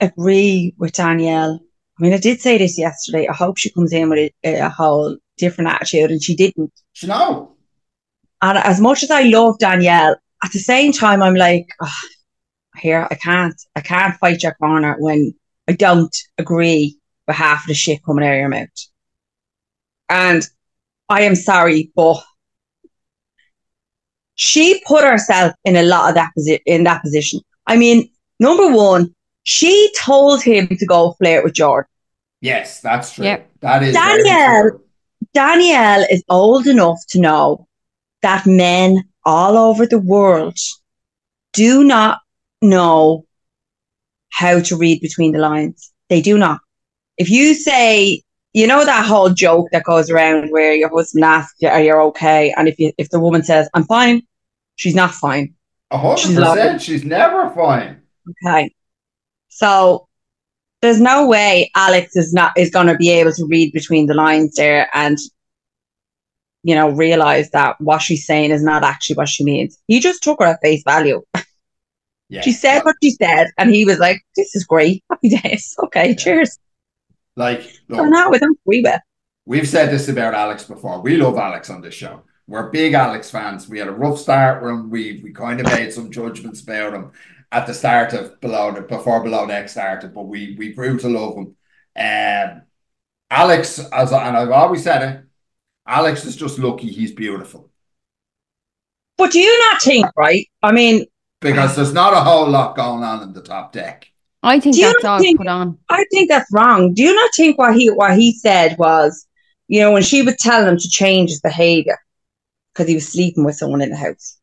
agree 0.00 0.74
with 0.78 0.92
Danielle. 0.92 1.60
I 1.98 2.02
mean, 2.02 2.12
I 2.12 2.18
did 2.18 2.40
say 2.40 2.58
this 2.58 2.78
yesterday. 2.78 3.28
I 3.28 3.34
hope 3.34 3.58
she 3.58 3.70
comes 3.70 3.92
in 3.92 4.10
with 4.10 4.32
a, 4.44 4.54
a 4.60 4.68
whole 4.68 5.16
different 5.38 5.70
attitude, 5.70 6.10
and 6.10 6.22
she 6.22 6.34
didn't. 6.34 6.72
No. 7.04 7.56
And 8.40 8.58
as 8.58 8.80
much 8.80 9.02
as 9.02 9.10
I 9.10 9.22
love 9.22 9.58
Danielle, 9.58 10.16
at 10.42 10.52
the 10.52 10.58
same 10.58 10.92
time, 10.92 11.22
I'm 11.22 11.36
like, 11.36 11.68
"Ugh, 11.80 11.88
here, 12.76 13.06
I 13.10 13.14
can't, 13.14 13.54
I 13.76 13.80
can't 13.80 14.18
fight 14.18 14.42
your 14.42 14.54
corner 14.54 14.96
when 14.98 15.34
I 15.68 15.72
don't 15.72 16.14
agree 16.38 16.98
with 17.26 17.36
half 17.36 17.64
of 17.64 17.68
the 17.68 17.74
shit 17.74 18.04
coming 18.04 18.24
out 18.24 18.32
of 18.32 18.38
your 18.38 18.48
mouth. 18.48 18.68
And 20.08 20.42
I 21.08 21.22
am 21.22 21.34
sorry, 21.34 21.90
but 21.94 22.22
she 24.34 24.82
put 24.86 25.04
herself 25.04 25.52
in 25.64 25.76
a 25.76 25.82
lot 25.82 26.08
of 26.08 26.14
that 26.14 26.30
posi- 26.38 26.62
in 26.66 26.84
that 26.84 27.02
position. 27.02 27.40
I 27.66 27.76
mean, 27.76 28.08
number 28.40 28.70
one, 28.74 29.14
she 29.44 29.92
told 29.98 30.42
him 30.42 30.68
to 30.68 30.86
go 30.86 31.14
flirt 31.18 31.44
with 31.44 31.54
Jordan. 31.54 31.88
yes, 32.40 32.80
that's 32.80 33.12
true. 33.12 33.24
Yep. 33.24 33.50
That 33.60 33.82
is 33.82 33.94
Danielle. 33.94 34.80
Danielle 35.34 36.04
is 36.10 36.24
old 36.28 36.66
enough 36.66 36.98
to 37.10 37.20
know 37.20 37.66
that 38.22 38.46
men 38.46 39.04
all 39.24 39.56
over 39.56 39.86
the 39.86 39.98
world 39.98 40.56
do 41.52 41.84
not 41.84 42.20
know 42.60 43.24
how 44.30 44.60
to 44.60 44.76
read 44.76 45.00
between 45.00 45.32
the 45.32 45.38
lines. 45.38 45.92
They 46.08 46.20
do 46.20 46.38
not. 46.38 46.60
If 47.18 47.30
you 47.30 47.54
say, 47.54 48.22
you 48.52 48.66
know 48.66 48.84
that 48.84 49.06
whole 49.06 49.30
joke 49.30 49.68
that 49.72 49.84
goes 49.84 50.10
around 50.10 50.50
where 50.50 50.74
your 50.74 50.90
husband 50.90 51.24
asks 51.24 51.54
you, 51.60 51.68
"Are 51.68 51.82
you 51.82 51.94
okay?" 51.94 52.52
and 52.56 52.68
if 52.68 52.78
you, 52.78 52.92
if 52.98 53.10
the 53.10 53.20
woman 53.20 53.42
says, 53.42 53.68
"I'm 53.74 53.84
fine," 53.84 54.22
she's 54.76 54.94
not 54.94 55.12
fine. 55.12 55.54
A 55.90 55.98
hundred 55.98 56.18
She's 56.18 56.36
percent. 56.36 56.82
She's 56.82 57.04
never 57.04 57.50
fine. 57.50 58.02
Okay. 58.44 58.74
So 59.48 60.08
there's 60.80 61.00
no 61.00 61.26
way 61.26 61.70
Alex 61.76 62.16
is 62.16 62.32
not 62.32 62.52
is 62.56 62.70
going 62.70 62.86
to 62.86 62.96
be 62.96 63.10
able 63.10 63.32
to 63.32 63.46
read 63.46 63.72
between 63.72 64.06
the 64.06 64.14
lines 64.14 64.54
there 64.56 64.88
and 64.94 65.18
you 66.62 66.74
know 66.74 66.90
realize 66.90 67.50
that 67.50 67.80
what 67.80 68.00
she's 68.00 68.26
saying 68.26 68.50
is 68.50 68.62
not 68.62 68.82
actually 68.82 69.16
what 69.16 69.28
she 69.28 69.44
means. 69.44 69.78
He 69.86 70.00
just 70.00 70.22
took 70.22 70.40
her 70.40 70.46
at 70.46 70.60
face 70.62 70.82
value. 70.84 71.22
Yeah. 72.28 72.40
She 72.40 72.52
said 72.52 72.80
what 72.80 72.96
she 73.02 73.10
said, 73.10 73.48
and 73.58 73.74
he 73.74 73.84
was 73.84 73.98
like, 73.98 74.22
"This 74.36 74.56
is 74.56 74.64
great, 74.64 75.04
happy 75.10 75.28
days. 75.28 75.76
Okay, 75.84 76.14
cheers." 76.14 76.58
Like, 77.36 77.62
So 77.96 78.02
look, 78.02 78.10
now 78.10 78.30
I 78.32 78.38
don't 78.38 78.58
agree 78.66 78.82
with. 78.82 79.00
we've 79.46 79.68
said 79.68 79.90
this 79.90 80.08
about 80.08 80.34
Alex 80.34 80.64
before. 80.64 81.00
We 81.00 81.16
love 81.16 81.36
Alex 81.36 81.70
on 81.70 81.80
this 81.80 81.94
show. 81.94 82.22
we're 82.46 82.70
big 82.70 82.92
Alex 82.94 83.30
fans. 83.30 83.68
We 83.68 83.78
had 83.78 83.88
a 83.88 83.92
rough 83.92 84.18
start 84.18 84.62
when 84.62 84.90
we 84.90 85.20
we 85.22 85.32
kind 85.32 85.60
of 85.60 85.66
made 85.66 85.92
some 85.92 86.10
judgments 86.10 86.60
about 86.62 86.94
him 86.94 87.12
at 87.50 87.66
the 87.66 87.74
start 87.74 88.12
of 88.14 88.40
below 88.40 88.72
before 88.82 89.22
below 89.22 89.46
deck 89.46 89.68
started, 89.68 90.14
but 90.14 90.24
we 90.24 90.54
we 90.58 90.72
grew 90.72 90.98
to 90.98 91.08
love 91.08 91.36
him. 91.36 91.56
Um, 91.96 92.62
Alex, 93.30 93.78
as 93.92 94.12
and 94.12 94.36
I've 94.36 94.50
always 94.50 94.82
said 94.84 95.02
it, 95.02 95.24
Alex 95.86 96.24
is 96.24 96.36
just 96.36 96.58
lucky 96.58 96.88
he's 96.88 97.12
beautiful. 97.12 97.70
But 99.18 99.32
do 99.32 99.38
you 99.40 99.58
not 99.70 99.80
think, 99.82 100.06
right? 100.16 100.46
I 100.62 100.72
mean, 100.72 101.06
because 101.40 101.76
there's 101.76 101.92
not 101.92 102.12
a 102.14 102.20
whole 102.20 102.48
lot 102.48 102.76
going 102.76 103.02
on 103.02 103.22
in 103.22 103.32
the 103.32 103.42
top 103.42 103.72
deck. 103.72 104.11
I 104.42 104.58
think 104.58 104.74
Do 104.74 104.80
you 104.80 104.86
that's 104.88 105.02
not 105.04 105.12
all 105.12 105.18
think- 105.20 105.38
put 105.38 105.46
on. 105.46 105.78
I 105.88 106.04
think 106.10 106.28
that's 106.28 106.50
wrong. 106.52 106.94
Do 106.94 107.02
you 107.02 107.14
not 107.14 107.30
think 107.36 107.58
what 107.58 107.76
he 107.76 107.90
what 107.90 108.16
he 108.16 108.32
said 108.34 108.76
was, 108.78 109.26
you 109.68 109.80
know, 109.80 109.92
when 109.92 110.02
she 110.02 110.22
was 110.22 110.36
telling 110.36 110.68
him 110.68 110.78
to 110.78 110.88
change 110.88 111.30
his 111.30 111.40
behavior 111.40 111.98
because 112.72 112.88
he 112.88 112.94
was 112.94 113.08
sleeping 113.08 113.44
with 113.44 113.54
someone 113.56 113.82
in 113.82 113.90
the 113.90 113.96
house, 113.96 114.38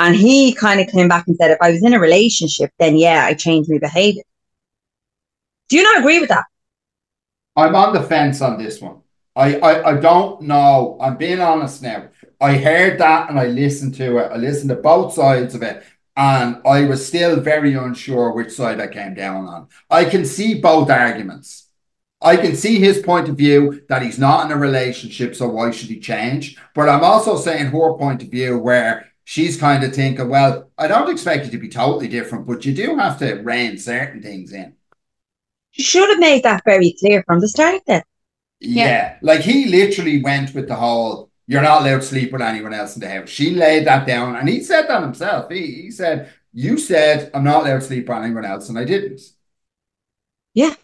and 0.00 0.16
he 0.16 0.54
kind 0.54 0.80
of 0.80 0.88
came 0.88 1.08
back 1.08 1.26
and 1.28 1.36
said, 1.36 1.50
if 1.50 1.58
I 1.60 1.70
was 1.70 1.82
in 1.82 1.94
a 1.94 2.00
relationship, 2.00 2.70
then 2.78 2.96
yeah, 2.96 3.24
I 3.26 3.34
changed 3.34 3.70
my 3.70 3.78
behavior. 3.78 4.22
Do 5.68 5.76
you 5.76 5.82
not 5.82 5.98
agree 5.98 6.18
with 6.18 6.30
that? 6.30 6.44
I'm 7.56 7.74
on 7.74 7.92
the 7.92 8.02
fence 8.02 8.40
on 8.40 8.58
this 8.58 8.80
one. 8.80 8.98
I, 9.36 9.56
I, 9.58 9.90
I 9.90 10.00
don't 10.00 10.42
know. 10.42 10.96
I'm 11.00 11.16
being 11.16 11.40
honest 11.40 11.82
now. 11.82 12.08
I 12.40 12.56
heard 12.56 12.98
that 13.00 13.28
and 13.30 13.38
I 13.38 13.46
listened 13.46 13.94
to 13.96 14.18
it. 14.18 14.30
I 14.32 14.36
listened 14.36 14.70
to 14.70 14.76
both 14.76 15.12
sides 15.14 15.54
of 15.54 15.62
it. 15.62 15.82
And 16.18 16.60
I 16.66 16.84
was 16.84 17.06
still 17.06 17.40
very 17.40 17.74
unsure 17.74 18.32
which 18.32 18.50
side 18.50 18.80
I 18.80 18.88
came 18.88 19.14
down 19.14 19.46
on. 19.46 19.68
I 19.88 20.04
can 20.04 20.26
see 20.26 20.60
both 20.60 20.90
arguments. 20.90 21.68
I 22.20 22.36
can 22.36 22.56
see 22.56 22.80
his 22.80 22.98
point 22.98 23.28
of 23.28 23.36
view 23.36 23.82
that 23.88 24.02
he's 24.02 24.18
not 24.18 24.44
in 24.44 24.52
a 24.52 24.58
relationship, 24.60 25.36
so 25.36 25.48
why 25.48 25.70
should 25.70 25.88
he 25.90 26.00
change? 26.00 26.58
But 26.74 26.88
I'm 26.88 27.04
also 27.04 27.36
saying 27.36 27.66
her 27.66 27.94
point 27.94 28.24
of 28.24 28.30
view 28.30 28.58
where 28.58 29.06
she's 29.24 29.60
kind 29.60 29.84
of 29.84 29.94
thinking, 29.94 30.28
well, 30.28 30.70
I 30.76 30.88
don't 30.88 31.10
expect 31.10 31.44
you 31.44 31.52
to 31.52 31.58
be 31.58 31.68
totally 31.68 32.08
different, 32.08 32.46
but 32.48 32.64
you 32.64 32.74
do 32.74 32.96
have 32.98 33.18
to 33.20 33.34
rein 33.34 33.78
certain 33.78 34.20
things 34.20 34.52
in. 34.52 34.74
You 35.74 35.84
should 35.84 36.08
have 36.10 36.18
made 36.18 36.42
that 36.42 36.64
very 36.64 36.96
clear 36.98 37.22
from 37.26 37.40
the 37.40 37.48
start. 37.48 37.82
Then 37.86 38.02
Yeah. 38.58 38.86
Yeah. 38.86 39.16
Like 39.22 39.42
he 39.42 39.66
literally 39.66 40.20
went 40.20 40.54
with 40.54 40.66
the 40.66 40.74
whole 40.74 41.27
you're 41.48 41.62
not 41.62 41.80
allowed 41.80 42.02
to 42.02 42.06
sleep 42.06 42.30
with 42.30 42.42
anyone 42.42 42.74
else 42.74 42.94
in 42.94 43.00
the 43.00 43.08
house. 43.08 43.28
She 43.30 43.50
laid 43.54 43.86
that 43.86 44.06
down 44.06 44.36
and 44.36 44.48
he 44.48 44.62
said 44.62 44.86
that 44.86 45.02
himself. 45.02 45.50
He, 45.50 45.82
he 45.82 45.90
said, 45.90 46.30
You 46.52 46.76
said 46.78 47.30
I'm 47.34 47.42
not 47.42 47.62
allowed 47.62 47.80
to 47.80 47.86
sleep 47.86 48.08
with 48.08 48.18
anyone 48.18 48.44
else, 48.44 48.68
and 48.68 48.78
I 48.78 48.84
didn't. 48.84 49.22
Yeah, 50.54 50.74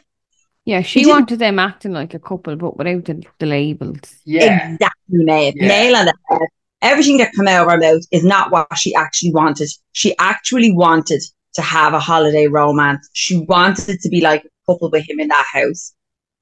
yeah. 0.64 0.82
she 0.82 1.00
didn't- 1.00 1.12
wanted 1.12 1.38
them 1.38 1.58
acting 1.58 1.92
like 1.92 2.14
a 2.14 2.18
couple, 2.18 2.56
but 2.56 2.76
without 2.76 3.04
the, 3.04 3.22
the 3.38 3.46
labels. 3.46 4.00
Yeah. 4.24 4.72
exactly, 4.72 5.24
mate. 5.24 5.54
Yeah. 5.56 5.68
Nail 5.68 5.96
on 5.96 6.06
the 6.06 6.14
head. 6.30 6.48
Everything 6.82 7.16
that 7.18 7.32
came 7.32 7.48
out 7.48 7.66
of 7.66 7.72
her 7.72 7.78
mouth 7.78 8.02
is 8.10 8.24
not 8.24 8.50
what 8.50 8.66
she 8.76 8.94
actually 8.94 9.32
wanted. 9.32 9.70
She 9.92 10.14
actually 10.18 10.70
wanted 10.70 11.22
to 11.54 11.62
have 11.62 11.94
a 11.94 11.98
holiday 12.00 12.46
romance. 12.46 13.08
She 13.14 13.40
wanted 13.40 14.00
to 14.00 14.08
be 14.10 14.20
like 14.20 14.44
a 14.44 14.72
couple 14.72 14.90
with 14.90 15.08
him 15.08 15.18
in 15.20 15.28
that 15.28 15.46
house. 15.52 15.93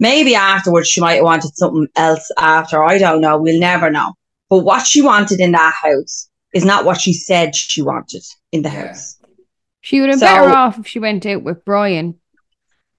Maybe 0.03 0.35
afterwards 0.35 0.89
she 0.89 1.01
might 1.01 1.15
have 1.15 1.25
wanted 1.25 1.55
something 1.57 1.87
else 1.95 2.29
after. 2.37 2.83
I 2.83 2.99
don't 2.99 3.21
know. 3.21 3.39
We'll 3.41 3.61
never 3.61 3.89
know. 3.89 4.15
But 4.51 4.65
what 4.65 4.85
she 4.85 5.01
wanted 5.01 5.39
in 5.39 5.53
that 5.53 5.75
house 5.81 6.29
is 6.53 6.65
not 6.65 6.85
what 6.85 7.01
she 7.01 7.13
said 7.13 7.55
she 7.55 7.83
wanted 7.83 8.25
in 8.51 8.63
the 8.63 8.69
Yeah. 8.69 8.89
house. 8.89 9.17
She 9.81 10.01
would 10.01 10.11
have 10.11 10.19
So- 10.19 10.27
better 10.27 10.51
off 10.51 10.77
if 10.81 10.89
she 10.89 10.99
went 10.99 11.25
out 11.25 11.45
with 11.45 11.65
Brian 11.65 12.17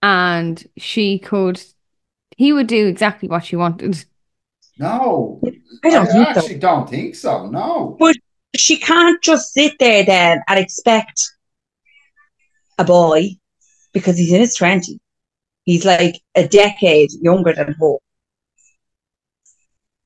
and 0.01 0.65
she 0.77 1.19
could, 1.19 1.61
he 2.37 2.53
would 2.53 2.67
do 2.67 2.87
exactly 2.87 3.27
what 3.27 3.43
she 3.45 3.57
wanted. 3.57 4.05
No. 4.79 5.41
I 5.83 5.89
don't 5.89 6.05
think 6.05 6.27
so. 6.33 6.39
actually 6.39 6.59
don't 6.59 6.89
think 6.89 7.15
so. 7.15 7.47
No. 7.47 7.97
But 7.99 8.15
she 8.55 8.77
can't 8.77 9.21
just 9.21 9.51
sit 9.51 9.73
there 9.77 10.05
then 10.05 10.41
and 10.47 10.57
expect 10.57 11.19
a 12.77 12.85
boy 12.85 13.31
because 13.91 14.17
he's 14.17 14.31
in 14.31 14.39
his 14.39 14.55
20s. 14.57 14.99
He's 15.65 15.85
like 15.85 16.15
a 16.35 16.47
decade 16.47 17.11
younger 17.21 17.53
than 17.53 17.75
her. 17.79 17.95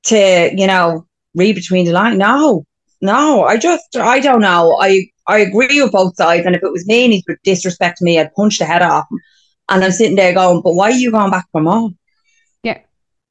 To, 0.04 0.50
you 0.56 0.66
know, 0.66 1.06
read 1.34 1.54
between 1.56 1.84
the 1.84 1.92
lines. 1.92 2.18
No, 2.18 2.64
no, 3.00 3.44
I 3.44 3.58
just, 3.58 3.96
I 3.96 4.20
don't 4.20 4.40
know. 4.40 4.78
I, 4.80 5.06
I 5.26 5.38
agree 5.40 5.82
with 5.82 5.92
both 5.92 6.16
sides. 6.16 6.46
And 6.46 6.54
if 6.54 6.62
it 6.62 6.72
was 6.72 6.86
me 6.86 7.04
and 7.04 7.12
he 7.12 7.24
would 7.28 7.38
disrespect 7.44 8.00
me, 8.00 8.18
I'd 8.18 8.32
punch 8.34 8.58
the 8.58 8.64
head 8.64 8.82
off 8.82 9.06
him. 9.10 9.18
And 9.68 9.84
I'm 9.84 9.90
sitting 9.92 10.16
there 10.16 10.32
going, 10.32 10.62
but 10.62 10.74
why 10.74 10.90
are 10.90 10.92
you 10.92 11.10
going 11.10 11.30
back 11.30 11.46
for 11.52 11.60
more? 11.60 11.90
Yeah. 12.62 12.78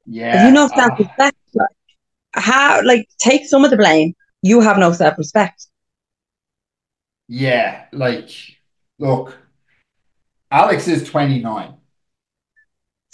Yeah. 0.05 0.37
Have 0.37 0.47
you 0.47 0.53
no 0.53 0.65
uh, 0.65 0.69
self 0.69 0.99
respect? 0.99 1.37
How, 2.33 2.81
like, 2.83 3.07
take 3.17 3.45
some 3.47 3.65
of 3.65 3.71
the 3.71 3.77
blame. 3.77 4.13
You 4.43 4.61
have 4.61 4.77
no 4.77 4.91
self 4.91 5.17
respect. 5.17 5.65
yeah. 7.27 7.85
Like, 7.91 8.29
look, 8.99 9.35
Alex 10.51 10.87
is 10.87 11.03
29. 11.09 11.73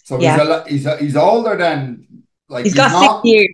So 0.03 0.19
Yeah. 0.19 0.37
he's 0.37 0.47
a, 0.49 0.63
he's 0.69 0.85
a, 0.85 0.97
he's 0.97 1.15
older 1.15 1.55
than 1.57 2.23
like 2.49 2.65
He's 2.65 2.73
got 2.75 2.91
not, 2.91 3.23
six 3.23 3.33
years. 3.33 3.47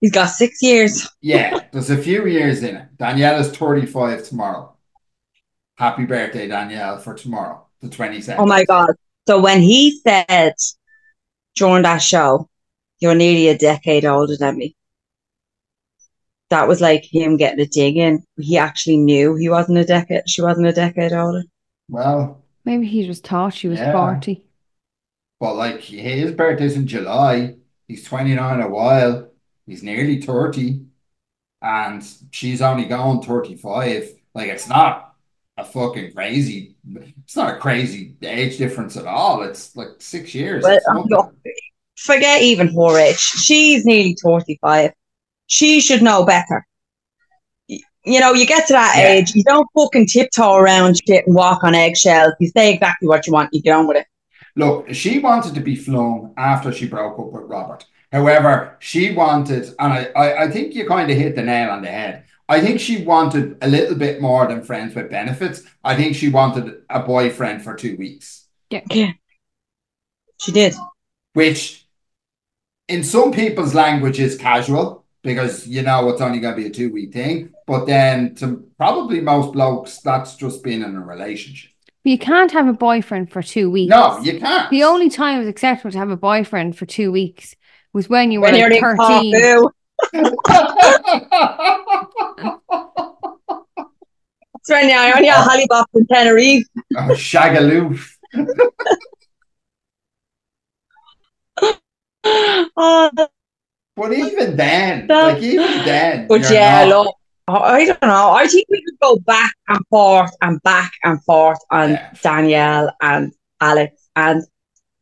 He's 0.00 0.12
got 0.12 0.26
six 0.26 0.62
years. 0.62 1.08
Yeah, 1.20 1.64
there's 1.72 1.90
a 1.90 1.96
few 1.96 2.26
years 2.26 2.62
in 2.62 2.76
it. 2.76 2.96
Danielle 2.96 3.40
is 3.40 3.50
35 3.50 4.24
tomorrow. 4.24 4.76
Happy 5.76 6.04
birthday, 6.06 6.46
Danielle, 6.48 6.98
for 6.98 7.14
tomorrow, 7.14 7.66
the 7.80 7.88
22nd. 7.88 8.36
Oh 8.38 8.46
my 8.46 8.64
God. 8.64 8.90
So 9.26 9.40
when 9.40 9.60
he 9.60 10.00
said 10.06 10.54
during 11.56 11.82
that 11.82 11.98
show, 11.98 12.48
you're 13.00 13.14
nearly 13.14 13.48
a 13.48 13.58
decade 13.58 14.04
older 14.04 14.36
than 14.36 14.56
me, 14.56 14.76
that 16.50 16.66
was 16.66 16.80
like 16.80 17.04
him 17.04 17.36
getting 17.36 17.60
a 17.60 17.66
dig 17.66 17.96
in. 17.96 18.22
He 18.38 18.56
actually 18.56 18.96
knew 18.96 19.34
he 19.34 19.48
wasn't 19.48 19.78
a 19.78 19.84
decade, 19.84 20.28
she 20.30 20.42
wasn't 20.42 20.66
a 20.68 20.72
decade 20.72 21.12
older. 21.12 21.42
Well, 21.88 22.42
Maybe 22.64 22.86
he 22.86 23.06
just 23.06 23.26
thought 23.26 23.54
she 23.54 23.68
was 23.68 23.78
Yeah. 23.78 23.92
40. 23.92 24.44
But 25.40 25.54
like 25.54 25.80
his 25.80 26.32
birthday's 26.32 26.76
in 26.76 26.86
July. 26.86 27.56
He's 27.86 28.04
29 28.04 28.60
a 28.60 28.68
while. 28.68 29.30
He's 29.66 29.82
nearly 29.82 30.20
30. 30.20 30.82
And 31.62 32.06
she's 32.30 32.62
only 32.62 32.84
going 32.84 33.22
35. 33.22 34.10
Like, 34.34 34.48
it's 34.48 34.68
not 34.68 35.14
a 35.56 35.64
fucking 35.64 36.12
crazy, 36.12 36.76
it's 37.24 37.34
not 37.34 37.54
a 37.56 37.58
crazy 37.58 38.14
age 38.22 38.58
difference 38.58 38.96
at 38.96 39.06
all. 39.06 39.42
It's 39.42 39.74
like 39.74 39.88
six 39.98 40.34
years. 40.34 40.62
Well, 40.62 40.76
It's 40.76 40.86
nothing. 40.86 41.06
look, 41.10 41.34
forget 41.96 42.42
even 42.42 42.68
her 42.68 42.98
age. 42.98 43.18
She's 43.18 43.84
nearly 43.84 44.16
35. 44.22 44.92
She 45.48 45.80
should 45.80 46.02
know 46.02 46.24
better. 46.24 46.64
You 47.66 48.20
know, 48.20 48.32
you 48.32 48.46
get 48.46 48.66
to 48.68 48.72
that 48.74 48.94
Yeah. 48.96 49.08
age, 49.08 49.34
you 49.34 49.42
don't 49.42 49.66
fucking 49.76 50.06
tiptoe 50.06 50.54
around 50.54 51.00
shit 51.06 51.26
and 51.26 51.34
walk 51.34 51.64
on 51.64 51.74
eggshells. 51.74 52.34
You 52.38 52.48
say 52.56 52.72
exactly 52.72 53.08
what 53.08 53.26
you 53.26 53.32
want, 53.32 53.52
you 53.52 53.60
get 53.60 53.72
on 53.74 53.86
with 53.88 53.96
it. 53.98 54.06
Look, 54.58 54.92
she 54.92 55.20
wanted 55.20 55.54
to 55.54 55.60
be 55.60 55.76
flung 55.76 56.34
after 56.36 56.72
she 56.72 56.88
broke 56.88 57.18
up 57.18 57.32
with 57.32 57.44
Robert. 57.44 57.86
However, 58.10 58.76
she 58.80 59.12
wanted, 59.12 59.64
and 59.78 59.92
I, 59.92 60.04
I, 60.16 60.42
I 60.44 60.50
think 60.50 60.74
you 60.74 60.84
kind 60.86 61.08
of 61.10 61.16
hit 61.16 61.36
the 61.36 61.42
nail 61.42 61.70
on 61.70 61.82
the 61.82 61.88
head. 61.88 62.24
I 62.48 62.60
think 62.60 62.80
she 62.80 63.04
wanted 63.04 63.58
a 63.62 63.68
little 63.68 63.94
bit 63.94 64.20
more 64.20 64.48
than 64.48 64.64
friends 64.64 64.94
with 64.96 65.10
benefits. 65.10 65.62
I 65.84 65.94
think 65.94 66.16
she 66.16 66.28
wanted 66.30 66.82
a 66.90 67.00
boyfriend 67.00 67.62
for 67.62 67.74
two 67.76 67.96
weeks, 67.96 68.46
Yeah. 68.70 69.12
She 70.40 70.50
did. 70.52 70.74
which 71.34 71.86
in 72.88 73.04
some 73.04 73.30
people's 73.32 73.74
language 73.74 74.18
is 74.18 74.36
casual 74.36 75.04
because 75.22 75.68
you 75.68 75.82
know 75.82 76.08
it's 76.08 76.20
only 76.22 76.40
going 76.40 76.56
to 76.56 76.62
be 76.62 76.68
a 76.68 76.72
two 76.72 76.90
week 76.92 77.12
thing. 77.12 77.52
But 77.66 77.86
then 77.86 78.34
to 78.36 78.66
probably 78.76 79.20
most 79.20 79.52
blokes, 79.52 79.98
that's 79.98 80.34
just 80.36 80.64
being 80.64 80.82
in 80.82 80.96
a 80.96 81.00
relationship. 81.00 81.70
But 82.08 82.12
you 82.12 82.18
can't 82.20 82.50
have 82.52 82.66
a 82.66 82.72
boyfriend 82.72 83.30
for 83.30 83.42
two 83.42 83.70
weeks. 83.70 83.90
No, 83.90 84.18
you 84.20 84.40
can't. 84.40 84.70
The 84.70 84.82
only 84.82 85.10
time 85.10 85.36
it 85.36 85.40
was 85.40 85.48
acceptable 85.48 85.90
to 85.90 85.98
have 85.98 86.08
a 86.08 86.16
boyfriend 86.16 86.74
for 86.74 86.86
two 86.86 87.12
weeks 87.12 87.54
was 87.92 88.08
when 88.08 88.30
you 88.30 88.40
were 88.40 88.46
When 88.46 88.54
you're 88.54 88.70
like 88.70 88.82
in 88.82 88.96
13. 88.96 89.34
Corfu, 89.34 89.68
it's 94.54 94.70
when 94.70 94.88
you're 94.88 95.16
on 95.16 95.22
your 95.22 95.34
hollybox 95.34 95.84
in 95.92 96.06
Tenerife. 96.06 96.64
oh, 96.96 97.10
shagaloo. 97.10 98.00
Oh, 102.74 103.10
uh, 103.18 103.26
But 103.96 104.14
even 104.14 104.56
then, 104.56 105.08
like 105.08 105.42
even 105.42 105.84
then, 105.84 106.26
but 106.26 106.50
yeah, 106.50 106.86
not- 106.86 107.04
look, 107.04 107.17
Oh, 107.48 107.54
I 107.62 107.86
don't 107.86 108.02
know. 108.02 108.32
I 108.32 108.46
think 108.46 108.66
we 108.68 108.82
could 108.84 108.98
go 109.00 109.16
back 109.26 109.52
and 109.68 109.80
forth 109.90 110.30
and 110.42 110.62
back 110.62 110.92
and 111.04 111.22
forth 111.24 111.58
on 111.70 111.92
Yeah. 111.92 112.12
Danielle 112.22 112.92
and 113.00 113.32
Alex. 113.60 114.08
And 114.16 114.42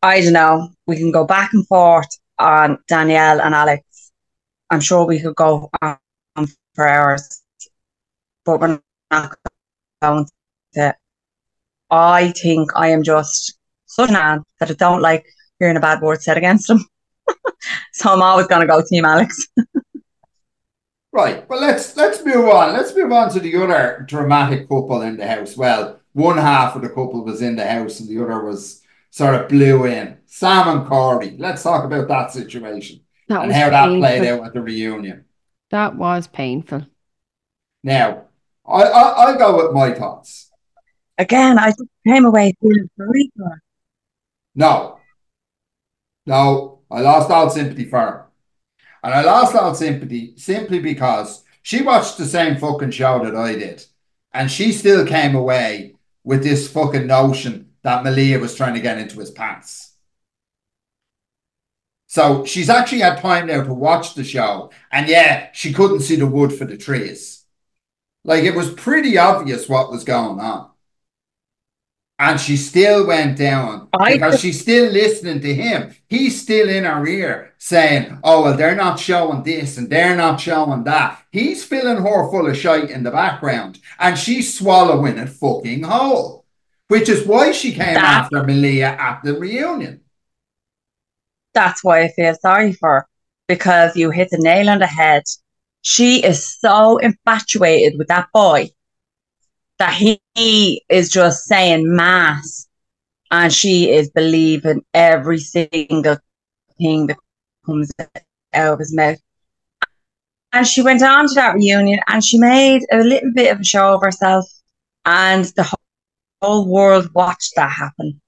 I 0.02 0.20
don't 0.20 0.32
know. 0.32 0.70
We 0.86 0.96
can 0.96 1.10
go 1.12 1.24
back 1.26 1.52
and 1.54 1.66
forth 1.66 2.08
on 2.38 2.78
Danielle 2.88 3.40
and 3.40 3.54
Alex. 3.54 4.12
I'm 4.70 4.80
sure 4.80 5.06
we 5.06 5.20
could 5.20 5.34
go 5.36 5.70
on 5.82 5.98
for 6.74 6.86
hours, 6.86 7.42
but 8.44 8.60
we're 8.60 8.80
not 9.10 9.36
going 10.02 10.26
to. 10.74 10.94
I 11.90 12.32
think 12.32 12.70
I 12.76 12.88
am 12.88 13.02
just 13.02 13.58
such 13.86 14.08
an 14.10 14.14
man 14.14 14.42
that 14.60 14.70
I 14.70 14.74
don't 14.74 15.02
like 15.02 15.24
hearing 15.58 15.76
a 15.76 15.80
bad 15.80 16.00
word 16.02 16.22
said 16.22 16.36
against 16.36 16.70
him. 16.70 16.84
so 17.92 18.12
I'm 18.12 18.22
always 18.22 18.46
going 18.46 18.60
to 18.60 18.66
go 18.66 18.82
Team 18.88 19.04
Alex. 19.04 19.46
Right. 21.16 21.48
Well, 21.48 21.60
let's 21.60 21.96
let's 21.96 22.24
move 22.24 22.46
on. 22.48 22.74
Let's 22.74 22.94
move 22.94 23.10
on 23.12 23.30
to 23.30 23.40
the 23.40 23.56
other 23.56 24.04
dramatic 24.06 24.68
couple 24.68 25.00
in 25.02 25.16
the 25.16 25.26
house. 25.26 25.56
Well, 25.56 26.00
one 26.12 26.36
half 26.36 26.76
of 26.76 26.82
the 26.82 26.88
couple 26.88 27.24
was 27.24 27.40
in 27.42 27.56
the 27.56 27.66
house, 27.66 28.00
and 28.00 28.08
the 28.08 28.22
other 28.22 28.44
was 28.44 28.82
sort 29.10 29.34
of 29.34 29.48
blew 29.48 29.86
in. 29.86 30.18
Sam 30.26 30.68
and 30.68 30.86
Corey. 30.86 31.36
Let's 31.38 31.62
talk 31.62 31.84
about 31.84 32.08
that 32.08 32.32
situation 32.32 33.00
That 33.28 33.44
and 33.44 33.48
was 33.48 33.56
how 33.56 33.70
that 33.70 33.96
played 33.96 34.22
painful. 34.22 34.40
out 34.42 34.46
at 34.48 34.52
the 34.54 34.60
reunion. 34.60 35.24
That 35.70 35.96
was 35.96 36.26
painful. 36.26 36.86
Now, 37.82 38.26
I, 38.66 38.82
I 38.82 39.02
I'll 39.26 39.38
go 39.38 39.56
with 39.64 39.72
my 39.74 39.92
thoughts. 39.94 40.50
Again, 41.18 41.58
I 41.58 41.68
just 41.70 41.84
came 42.06 42.24
away 42.26 42.54
feeling 42.60 42.90
sorry 42.98 43.30
for 43.36 43.44
her. 43.50 43.62
No, 44.54 45.00
no, 46.26 46.80
I 46.90 47.00
lost 47.00 47.30
all 47.30 47.50
sympathy 47.50 47.84
for 47.84 47.98
her, 48.00 48.25
and 49.02 49.14
I 49.14 49.22
lost 49.22 49.54
all 49.54 49.74
sympathy 49.74 50.34
simply 50.36 50.78
because 50.78 51.44
she 51.62 51.82
watched 51.82 52.18
the 52.18 52.26
same 52.26 52.56
fucking 52.56 52.92
show 52.92 53.24
that 53.24 53.36
I 53.36 53.54
did, 53.54 53.84
and 54.32 54.50
she 54.50 54.72
still 54.72 55.06
came 55.06 55.34
away 55.34 55.94
with 56.24 56.42
this 56.42 56.70
fucking 56.70 57.06
notion 57.06 57.72
that 57.82 58.04
Malia 58.04 58.38
was 58.38 58.54
trying 58.54 58.74
to 58.74 58.80
get 58.80 58.98
into 58.98 59.18
his 59.18 59.30
pants. 59.30 59.94
So 62.08 62.44
she's 62.44 62.70
actually 62.70 63.00
had 63.00 63.18
time 63.18 63.46
now 63.46 63.62
to 63.62 63.74
watch 63.74 64.14
the 64.14 64.24
show, 64.24 64.70
and 64.90 65.08
yeah, 65.08 65.50
she 65.52 65.72
couldn't 65.72 66.00
see 66.00 66.16
the 66.16 66.26
wood 66.26 66.52
for 66.52 66.64
the 66.64 66.76
trees. 66.76 67.44
Like 68.24 68.44
it 68.44 68.54
was 68.54 68.72
pretty 68.72 69.18
obvious 69.18 69.68
what 69.68 69.90
was 69.90 70.04
going 70.04 70.40
on. 70.40 70.70
And 72.18 72.40
she 72.40 72.56
still 72.56 73.06
went 73.06 73.36
down 73.36 73.88
I 73.98 74.12
because 74.14 74.32
just- 74.34 74.42
she's 74.42 74.60
still 74.60 74.90
listening 74.90 75.40
to 75.40 75.54
him. 75.54 75.94
He's 76.08 76.40
still 76.40 76.68
in 76.68 76.84
her 76.84 77.06
ear 77.06 77.52
saying, 77.58 78.18
Oh, 78.24 78.42
well, 78.42 78.56
they're 78.56 78.74
not 78.74 78.98
showing 78.98 79.42
this 79.42 79.76
and 79.76 79.90
they're 79.90 80.16
not 80.16 80.40
showing 80.40 80.84
that. 80.84 81.22
He's 81.30 81.62
filling 81.64 82.02
her 82.02 82.30
full 82.30 82.46
of 82.48 82.56
shite 82.56 82.88
in 82.90 83.02
the 83.02 83.10
background 83.10 83.80
and 83.98 84.16
she's 84.18 84.56
swallowing 84.58 85.18
it 85.18 85.28
fucking 85.28 85.82
whole, 85.82 86.46
which 86.88 87.08
is 87.10 87.26
why 87.26 87.52
she 87.52 87.72
came 87.72 87.94
That- 87.94 88.04
after 88.24 88.42
Malia 88.44 88.96
at 88.98 89.20
the 89.22 89.34
reunion. 89.38 90.00
That's 91.52 91.84
why 91.84 92.02
I 92.02 92.08
feel 92.08 92.34
sorry 92.36 92.72
for 92.72 92.88
her 92.90 93.06
because 93.48 93.94
you 93.96 94.10
hit 94.10 94.30
the 94.30 94.38
nail 94.38 94.70
on 94.70 94.78
the 94.78 94.86
head. 94.86 95.24
She 95.82 96.22
is 96.24 96.46
so 96.60 96.96
infatuated 96.98 97.98
with 97.98 98.08
that 98.08 98.28
boy 98.32 98.70
that 99.78 99.94
he, 99.94 100.20
he 100.34 100.82
is 100.88 101.10
just 101.10 101.44
saying 101.44 101.94
mass 101.94 102.66
and 103.30 103.52
she 103.52 103.90
is 103.90 104.10
believing 104.10 104.84
every 104.94 105.38
single 105.38 106.16
thing 106.78 107.06
that 107.08 107.18
comes 107.64 107.90
out 108.54 108.72
of 108.74 108.78
his 108.78 108.94
mouth. 108.94 109.18
And 110.52 110.66
she 110.66 110.82
went 110.82 111.02
on 111.02 111.28
to 111.28 111.34
that 111.34 111.54
reunion 111.54 112.00
and 112.08 112.24
she 112.24 112.38
made 112.38 112.82
a 112.90 112.98
little 112.98 113.32
bit 113.34 113.52
of 113.52 113.60
a 113.60 113.64
show 113.64 113.94
of 113.94 114.00
herself, 114.02 114.46
and 115.04 115.44
the 115.56 115.64
whole, 115.64 115.78
whole 116.40 116.66
world 116.66 117.10
watched 117.14 117.52
that 117.56 117.70
happen. 117.70 118.20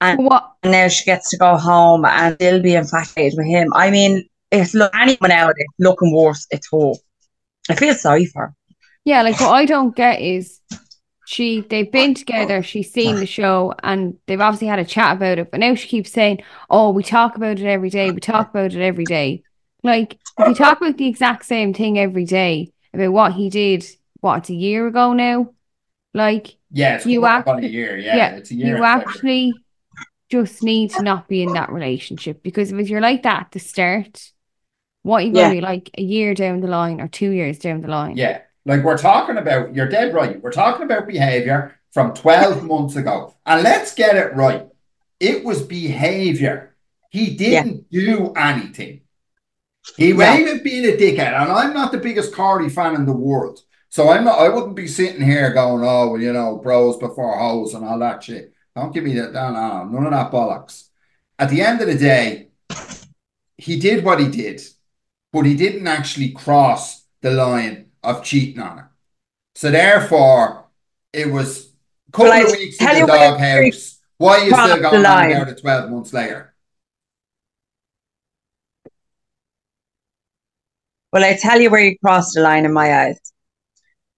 And 0.00 0.26
What 0.26 0.52
now 0.64 0.88
she 0.88 1.04
gets 1.04 1.30
to 1.30 1.38
go 1.38 1.56
home 1.56 2.04
and 2.04 2.34
still 2.34 2.60
be 2.60 2.74
infatuated 2.74 3.38
with 3.38 3.46
him. 3.46 3.72
I 3.74 3.90
mean, 3.90 4.28
if 4.50 4.74
look 4.74 4.94
anyone 4.94 5.30
out 5.30 5.54
there 5.56 5.66
looking 5.78 6.14
worse, 6.14 6.46
it's 6.50 6.68
her. 6.70 6.92
I 7.70 7.74
feel 7.74 7.94
sorry 7.94 8.26
for 8.26 8.48
her. 8.48 8.54
Yeah, 9.04 9.22
like 9.22 9.38
what 9.40 9.50
I 9.52 9.64
don't 9.66 9.94
get 9.94 10.20
is 10.20 10.60
she 11.26 11.60
they've 11.62 11.90
been 11.90 12.14
together, 12.14 12.62
she's 12.62 12.92
seen 12.92 13.16
the 13.16 13.26
show 13.26 13.74
and 13.82 14.16
they've 14.26 14.40
obviously 14.40 14.68
had 14.68 14.78
a 14.78 14.84
chat 14.84 15.16
about 15.16 15.38
it, 15.38 15.50
but 15.50 15.60
now 15.60 15.74
she 15.74 15.88
keeps 15.88 16.10
saying, 16.10 16.42
Oh, 16.70 16.90
we 16.90 17.02
talk 17.02 17.36
about 17.36 17.58
it 17.58 17.66
every 17.66 17.90
day, 17.90 18.10
we 18.10 18.20
talk 18.20 18.50
about 18.50 18.74
it 18.74 18.80
every 18.82 19.04
day. 19.04 19.42
Like 19.82 20.18
if 20.38 20.48
you 20.48 20.54
talk 20.54 20.78
about 20.80 20.96
the 20.96 21.06
exact 21.08 21.44
same 21.44 21.74
thing 21.74 21.98
every 21.98 22.24
day 22.24 22.72
about 22.92 23.12
what 23.12 23.32
he 23.32 23.50
did, 23.50 23.84
what 24.20 24.38
it's 24.38 24.50
a 24.50 24.54
year 24.54 24.86
ago 24.86 25.12
now, 25.12 25.50
like 26.14 26.56
Yeah, 26.70 26.96
it's 26.96 27.06
You 27.06 27.12
you 27.20 27.26
act- 27.26 27.48
about 27.48 27.64
a 27.64 27.68
year. 27.68 27.98
Yeah, 27.98 28.16
yeah, 28.16 28.30
it's 28.36 28.50
a 28.50 28.54
year. 28.54 28.76
you 28.78 28.84
actually 28.84 29.54
just 30.30 30.62
need 30.62 30.90
to 30.92 31.02
not 31.02 31.28
be 31.28 31.42
in 31.42 31.52
that 31.52 31.70
relationship 31.70 32.42
because 32.42 32.72
if 32.72 32.88
you're 32.88 33.00
like 33.02 33.22
that 33.24 33.40
at 33.42 33.50
the 33.52 33.58
start, 33.60 34.30
what 35.02 35.22
are 35.22 35.26
you 35.26 35.32
gonna 35.32 35.48
Yeah. 35.48 35.60
be 35.60 35.60
like 35.60 35.90
a 35.98 36.02
year 36.02 36.32
down 36.34 36.60
the 36.60 36.66
line 36.68 37.00
or 37.00 37.08
two 37.08 37.30
years 37.30 37.58
down 37.58 37.82
the 37.82 37.88
line? 37.88 38.16
Yeah, 38.16 38.40
like 38.64 38.82
we're 38.82 38.98
talking 38.98 39.36
about, 39.36 39.74
you're 39.74 39.88
dead 39.88 40.14
right. 40.14 40.40
We're 40.40 40.52
talking 40.52 40.84
about 40.84 41.06
behavior 41.06 41.78
from 41.92 42.14
12 42.14 42.64
months 42.64 42.96
ago. 42.96 43.34
And 43.46 43.62
let's 43.62 43.94
get 43.94 44.16
it 44.16 44.34
right. 44.34 44.66
It 45.20 45.44
was 45.44 45.62
behavior. 45.62 46.74
He 47.10 47.34
didn't 47.36 47.90
do 47.90 48.32
anything. 48.32 49.02
He 49.96 50.12
No. 50.12 50.18
may 50.18 50.42
have 50.44 50.64
been 50.64 50.84
a 50.86 50.96
dickhead, 50.96 51.40
and 51.40 51.52
I'm 51.52 51.74
not 51.74 51.92
the 51.92 51.98
biggest 51.98 52.34
Cardi 52.34 52.68
fan 52.70 52.94
in 52.94 53.04
the 53.06 53.12
world. 53.12 53.60
So 53.90 54.08
I'm 54.08 54.24
not, 54.24 54.40
I 54.40 54.48
wouldn't 54.48 54.74
be 54.74 54.88
sitting 54.88 55.22
here 55.22 55.52
going, 55.52 55.84
oh, 55.84 56.08
well, 56.10 56.20
you 56.20 56.32
know, 56.32 56.56
bros 56.56 56.96
before 56.96 57.38
hoes 57.38 57.74
and 57.74 57.84
all 57.84 57.98
that 58.00 58.24
shit. 58.24 58.52
Don't 58.74 58.92
give 58.92 59.04
me 59.04 59.14
that. 59.20 59.32
No, 59.32 59.52
no, 59.52 59.84
none 59.84 60.06
of 60.06 60.10
that 60.10 60.32
bollocks. 60.32 60.88
At 61.38 61.50
the 61.50 61.60
end 61.62 61.80
of 61.80 61.86
the 61.86 61.94
day, 61.96 62.48
he 63.56 63.78
did 63.78 64.04
what 64.04 64.18
he 64.18 64.28
did, 64.28 64.60
but 65.32 65.46
he 65.46 65.54
didn't 65.54 65.86
actually 65.86 66.30
cross 66.30 67.04
the 67.20 67.30
line 67.30 67.83
of 68.04 68.22
cheating 68.22 68.62
on 68.62 68.78
her. 68.78 68.90
So 69.54 69.70
therefore, 69.70 70.64
it 71.12 71.30
was 71.30 71.72
a 72.08 72.12
couple 72.12 72.30
Well, 72.30 72.42
of 72.42 72.48
I 72.48 72.56
weeks 72.56 72.80
in 72.80 72.86
the 72.86 72.98
you 72.98 73.06
where 73.06 73.18
he 73.18 73.70
doghouse. 73.70 73.98
Why 74.18 74.38
are 74.38 74.44
you 74.44 74.52
still 74.52 74.80
going 74.80 74.94
on 74.94 75.02
line. 75.02 75.32
about 75.32 75.48
it 75.48 75.60
12 75.60 75.90
months 75.90 76.12
later? 76.12 76.54
Well, 81.12 81.24
I 81.24 81.36
tell 81.36 81.60
you 81.60 81.70
where 81.70 81.80
he 81.80 81.98
crossed 82.04 82.34
the 82.34 82.40
line 82.40 82.64
in 82.64 82.72
my 82.72 83.06
eyes. 83.06 83.20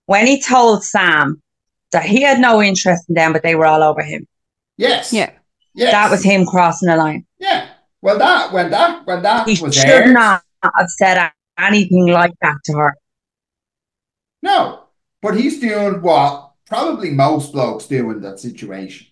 When 0.07 0.27
he 0.27 0.40
told 0.40 0.85
Sam 0.85 1.42
that 1.92 2.05
he 2.05 2.22
had 2.22 2.40
no 2.40 2.62
interest 2.62 3.05
in 3.09 3.14
them, 3.14 3.33
but 3.33 3.42
they 3.42 3.55
were 3.55 3.66
all 3.66 3.83
over 3.83 4.03
him. 4.03 4.27
Yes. 4.79 5.12
Yeah. 5.12 5.31
Yes. 5.75 5.92
That 5.92 6.11
was 6.11 6.22
him 6.25 6.46
crossing 6.46 6.88
the 6.88 6.96
line. 6.96 7.27
Yeah. 7.38 7.68
Well, 8.01 8.18
that 8.18 8.53
when 8.53 8.70
that 8.70 9.07
when 9.07 9.22
that 9.22 9.49
He 9.49 9.62
was 9.62 9.75
should 9.75 9.87
aired, 9.87 10.14
not 10.14 10.42
have 10.62 10.88
said 10.88 11.33
anything 11.59 12.07
like 12.07 12.33
that 12.40 12.57
to 12.64 12.72
her. 12.75 12.96
No. 14.47 14.85
But 15.21 15.37
he's 15.37 15.61
doing 15.61 16.01
what 16.03 16.53
probably 16.67 17.11
most 17.11 17.53
blokes 17.53 17.87
do 17.87 18.11
in 18.11 18.21
that 18.23 18.41
situation. 18.41 19.09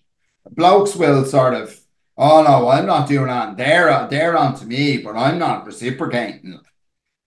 Blokes 0.49 0.95
will 0.95 1.25
sort 1.25 1.53
of, 1.53 1.79
oh 2.17 2.43
no, 2.43 2.69
I'm 2.69 2.85
not 2.85 3.07
doing 3.07 3.27
that. 3.27 3.57
They're 3.57 4.07
they're 4.09 4.37
on 4.37 4.55
to 4.55 4.65
me, 4.65 4.97
but 4.97 5.15
I'm 5.15 5.37
not 5.37 5.65
reciprocating. 5.65 6.59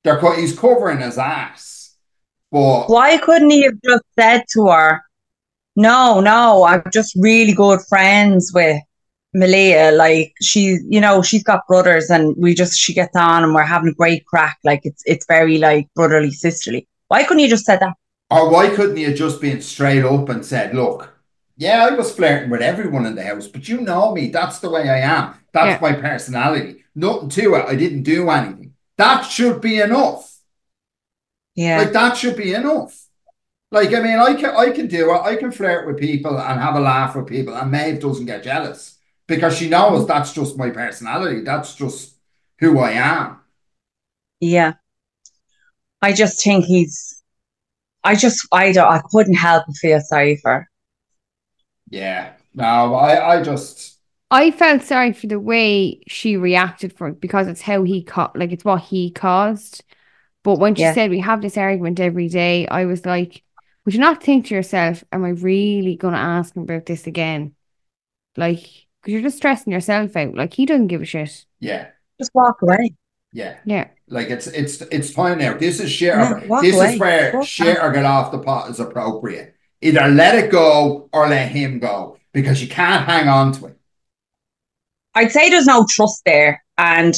They're 0.05 0.19
co- 0.19 0.37
he's 0.37 0.59
covering 0.59 1.01
his 1.01 1.19
ass. 1.19 1.97
But 2.51 2.87
Why 2.89 3.19
couldn't 3.19 3.51
he 3.51 3.65
have 3.65 3.81
just 3.85 4.05
said 4.19 4.45
to 4.55 4.69
her, 4.69 5.03
No, 5.77 6.21
no, 6.21 6.65
I'm 6.65 6.83
just 6.93 7.15
really 7.17 7.53
good 7.53 7.81
friends 7.89 8.53
with 8.55 8.81
Malia. 9.35 9.93
Like 9.93 10.33
she, 10.41 10.79
you 10.89 11.01
know, 11.01 11.23
she's 11.23 11.43
got 11.43 11.67
brothers 11.67 12.09
and 12.11 12.35
we 12.39 12.55
just 12.55 12.79
she 12.79 12.95
gets 12.95 13.17
on 13.17 13.45
and 13.45 13.55
we're 13.55 13.63
having 13.63 13.91
a 13.91 13.95
great 13.95 14.25
crack. 14.27 14.59
Like 14.65 14.81
it's 14.85 15.03
it's 15.05 15.27
very 15.27 15.59
like 15.59 15.89
brotherly, 15.95 16.31
sisterly. 16.31 16.87
Why 17.09 17.25
couldn't 17.25 17.41
you 17.43 17.49
just 17.49 17.65
said 17.65 17.81
that? 17.81 17.95
Or 18.31 18.51
why 18.51 18.69
couldn't 18.69 18.99
you 18.99 19.15
just 19.15 19.41
been 19.41 19.61
straight 19.63 20.05
up 20.05 20.29
and 20.29 20.45
said, 20.45 20.75
look, 20.75 21.15
yeah, 21.57 21.87
I 21.87 21.95
was 21.95 22.15
flirting 22.15 22.51
with 22.51 22.61
everyone 22.61 23.07
in 23.07 23.15
the 23.15 23.25
house, 23.25 23.49
but 23.49 23.69
you 23.69 23.81
know 23.81 24.13
me. 24.13 24.29
That's 24.29 24.61
the 24.61 24.71
way 24.71 24.89
I 24.89 24.99
am. 25.01 25.35
That's 25.53 25.81
Yeah. 25.83 25.91
my 25.91 25.95
personality. 25.99 26.85
Nothing 26.95 27.31
to 27.31 27.55
it. 27.55 27.65
I 27.67 27.75
didn't 27.75 28.03
do 28.03 28.29
anything. 28.31 28.75
That 28.99 29.23
should 29.23 29.61
be 29.61 29.81
enough. 29.81 30.37
Yeah. 31.55 31.79
Like 31.79 31.93
that 31.93 32.17
should 32.17 32.37
be 32.37 32.55
enough. 32.55 33.07
Like, 33.71 33.93
I 33.95 34.01
mean, 34.01 34.19
I 34.19 34.35
can 34.35 34.57
I 34.57 34.71
can 34.71 34.87
do 34.87 35.11
it. 35.15 35.21
I 35.23 35.37
can 35.37 35.51
flirt 35.51 35.87
with 35.87 35.99
people 35.99 36.39
and 36.39 36.61
have 36.61 36.77
a 36.77 36.81
laugh 36.81 37.15
with 37.17 37.27
people, 37.27 37.55
and 37.55 37.71
Maeve 37.71 38.01
doesn't 38.01 38.27
get 38.27 38.43
jealous 38.43 38.99
because 39.27 39.57
she 39.59 39.69
knows 39.69 40.07
that's 40.07 40.33
just 40.33 40.57
my 40.57 40.71
personality. 40.71 41.41
That's 41.43 41.75
just 41.75 42.15
who 42.61 42.79
I 42.79 42.93
am. 42.93 43.41
Yeah. 44.41 44.75
I 46.03 46.13
just 46.13 46.43
think 46.43 46.65
he's 46.65 47.23
I 48.05 48.17
just 48.17 48.47
I 48.53 48.73
don't 48.73 48.93
I 48.93 49.03
couldn't 49.11 49.35
help 49.35 49.67
but 49.67 49.77
feel 49.77 50.01
sorry 50.01 50.37
for. 50.39 50.69
Yeah. 51.91 52.35
No, 52.55 52.95
I, 52.95 53.37
I 53.39 53.43
just 53.43 53.99
I 54.31 54.51
felt 54.51 54.83
sorry 54.83 55.13
for 55.13 55.27
the 55.27 55.41
way 55.41 56.01
she 56.07 56.37
reacted 56.37 56.93
for 56.93 57.09
it 57.09 57.21
because 57.21 57.49
it's 57.49 57.63
how 57.63 57.83
he 57.85 58.03
caught, 58.03 58.37
like 58.39 58.53
it's 58.53 58.65
what 58.65 58.83
he 58.83 59.11
caused. 59.11 59.83
But 60.45 60.59
when 60.59 60.75
she 60.77 60.87
Yeah. 60.87 60.89
said 60.89 61.11
we 61.11 61.21
have 61.21 61.43
this 61.43 61.57
argument 61.59 62.01
every 62.01 62.29
day, 62.29 62.67
I 62.69 62.87
was 62.87 63.07
like, 63.07 63.45
would 63.85 63.95
you 63.95 64.01
not 64.01 64.23
think 64.23 64.47
to 64.47 64.55
yourself, 64.55 65.05
am 65.13 65.25
I 65.25 65.31
really 65.31 65.97
going 65.97 66.15
to 66.15 66.21
ask 66.21 66.57
him 66.57 66.65
about 66.65 66.87
this 66.87 67.07
again? 67.07 67.55
Like, 68.37 68.61
because 69.03 69.13
you're 69.15 69.23
just 69.23 69.39
stressing 69.39 69.73
yourself 69.73 70.17
out. 70.17 70.35
Like, 70.37 70.55
he 70.55 70.67
doesn't 70.67 70.89
give 70.89 71.03
a 71.03 71.07
shit. 71.07 71.47
yeah, 71.61 71.91
Just 72.21 72.33
walk 72.35 72.63
away. 72.63 72.97
Yeah. 73.33 73.59
Yeah. 73.65 73.89
Like 74.09 74.31
it's 74.31 74.47
it's 74.47 74.81
it's 74.81 75.13
time 75.13 75.39
now. 75.39 75.55
This 75.55 75.81
is 75.81 75.91
shit. 75.91 76.09
Yeah, 76.09 76.41
this 76.63 76.75
away. 76.75 76.95
is 76.95 77.01
where 77.01 77.33
Walk 77.35 77.47
shit 77.47 77.79
or 77.79 77.93
get 77.93 78.05
off 78.05 78.33
the 78.33 78.39
pot 78.39 78.71
is 78.71 78.81
appropriate. 78.81 79.55
Either 79.81 80.09
let 80.09 80.35
it 80.35 80.51
go 80.51 81.09
or 81.13 81.29
let 81.29 81.51
him 81.51 81.79
go 81.79 82.19
because 82.33 82.63
you 82.63 82.69
can't 82.69 83.05
hang 83.05 83.29
on 83.29 83.53
to 83.53 83.67
it. 83.67 83.79
I'd 85.15 85.33
say 85.33 85.51
there's 85.51 85.67
no 85.67 85.87
trust 85.89 86.23
there 86.25 86.65
and 86.79 87.15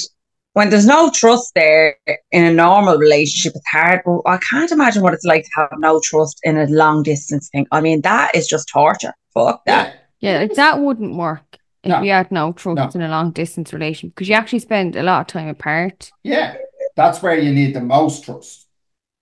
when 0.54 0.70
there's 0.70 0.86
no 0.86 1.10
trust 1.14 1.52
there 1.54 1.96
in 2.32 2.44
a 2.44 2.52
normal 2.52 2.96
relationship, 2.96 3.52
it's 3.54 3.66
hard. 3.70 4.02
But 4.04 4.22
I 4.26 4.38
can't 4.38 4.70
imagine 4.72 5.02
what 5.02 5.14
it's 5.14 5.24
like 5.24 5.44
to 5.44 5.50
have 5.56 5.78
no 5.78 6.00
trust 6.02 6.40
in 6.42 6.58
a 6.58 6.66
long 6.66 7.04
distance 7.04 7.48
thing. 7.50 7.66
I 7.70 7.80
mean, 7.80 8.00
that 8.00 8.34
is 8.34 8.48
just 8.48 8.68
torture. 8.68 9.14
Fuck 9.32 9.64
that. 9.66 9.94
Yeah. 9.94 10.42
Yeah, 10.42 10.46
that 10.56 10.80
wouldn't 10.80 11.16
work 11.16 11.44
if 11.49 11.49
No. 11.84 12.02
you 12.02 12.10
had 12.12 12.30
no 12.30 12.52
trust 12.52 12.94
No. 12.94 13.00
in 13.00 13.02
a 13.02 13.08
long 13.10 13.32
distance 13.32 13.72
relation 13.72 14.10
because 14.10 14.28
you 14.28 14.34
actually 14.34 14.58
spend 14.58 14.96
a 14.96 15.02
lot 15.02 15.22
of 15.22 15.26
time 15.28 15.48
apart. 15.48 16.10
Yeah, 16.22 16.56
that's 16.96 17.22
where 17.22 17.38
you 17.38 17.52
need 17.54 17.74
the 17.74 17.80
most 17.80 18.24
trust 18.24 18.66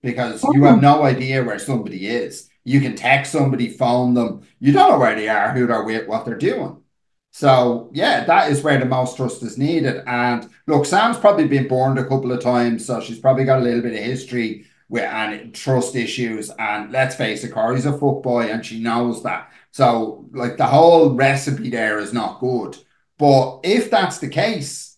because 0.03 0.42
you 0.53 0.64
have 0.64 0.81
no 0.81 1.03
idea 1.03 1.44
where 1.44 1.59
somebody 1.59 2.07
is. 2.09 2.49
You 2.64 2.81
can 2.81 2.97
text 2.97 3.33
somebody, 3.33 3.68
phone 3.68 4.14
them. 4.14 4.42
You 4.61 4.73
don't 4.73 4.90
know 4.90 4.99
where 4.99 5.14
they 5.14 5.29
are, 5.29 5.53
who 5.53 5.66
they're 5.66 5.85
with, 5.85 6.07
what 6.09 6.25
they're 6.25 6.37
doing. 6.37 6.83
So, 7.31 7.90
yeah, 7.92 8.25
that 8.25 8.51
is 8.51 8.62
where 8.62 8.79
the 8.79 8.85
most 8.87 9.16
trust 9.16 9.42
is 9.42 9.59
needed. 9.59 10.03
And 10.07 10.49
look, 10.66 10.85
Sam's 10.85 11.18
probably 11.18 11.47
been 11.47 11.68
burned 11.68 11.99
a 11.99 12.05
couple 12.05 12.33
of 12.33 12.40
times, 12.42 12.85
so 12.87 13.01
she's 13.01 13.21
probably 13.21 13.44
got 13.44 13.61
a 13.61 13.62
little 13.62 13.83
bit 13.83 13.92
of 13.92 13.99
history 14.05 14.66
with 14.88 15.05
and 15.05 15.55
trust 15.55 15.94
issues. 15.94 16.51
And 16.59 16.90
let's 16.90 17.14
face 17.14 17.44
it, 17.44 17.53
Corey's 17.53 17.87
a 17.87 17.92
footboy 17.92 18.53
and 18.53 18.64
she 18.64 18.81
knows 18.81 19.23
that. 19.23 19.51
So, 19.73 20.27
like, 20.33 20.57
the 20.57 20.67
whole 20.67 21.15
recipe 21.15 21.71
there 21.71 21.99
is 21.99 22.13
not 22.13 22.41
good. 22.41 22.77
But 23.19 23.61
if 23.65 23.91
that's 23.91 24.19
the 24.19 24.29
case, 24.29 24.97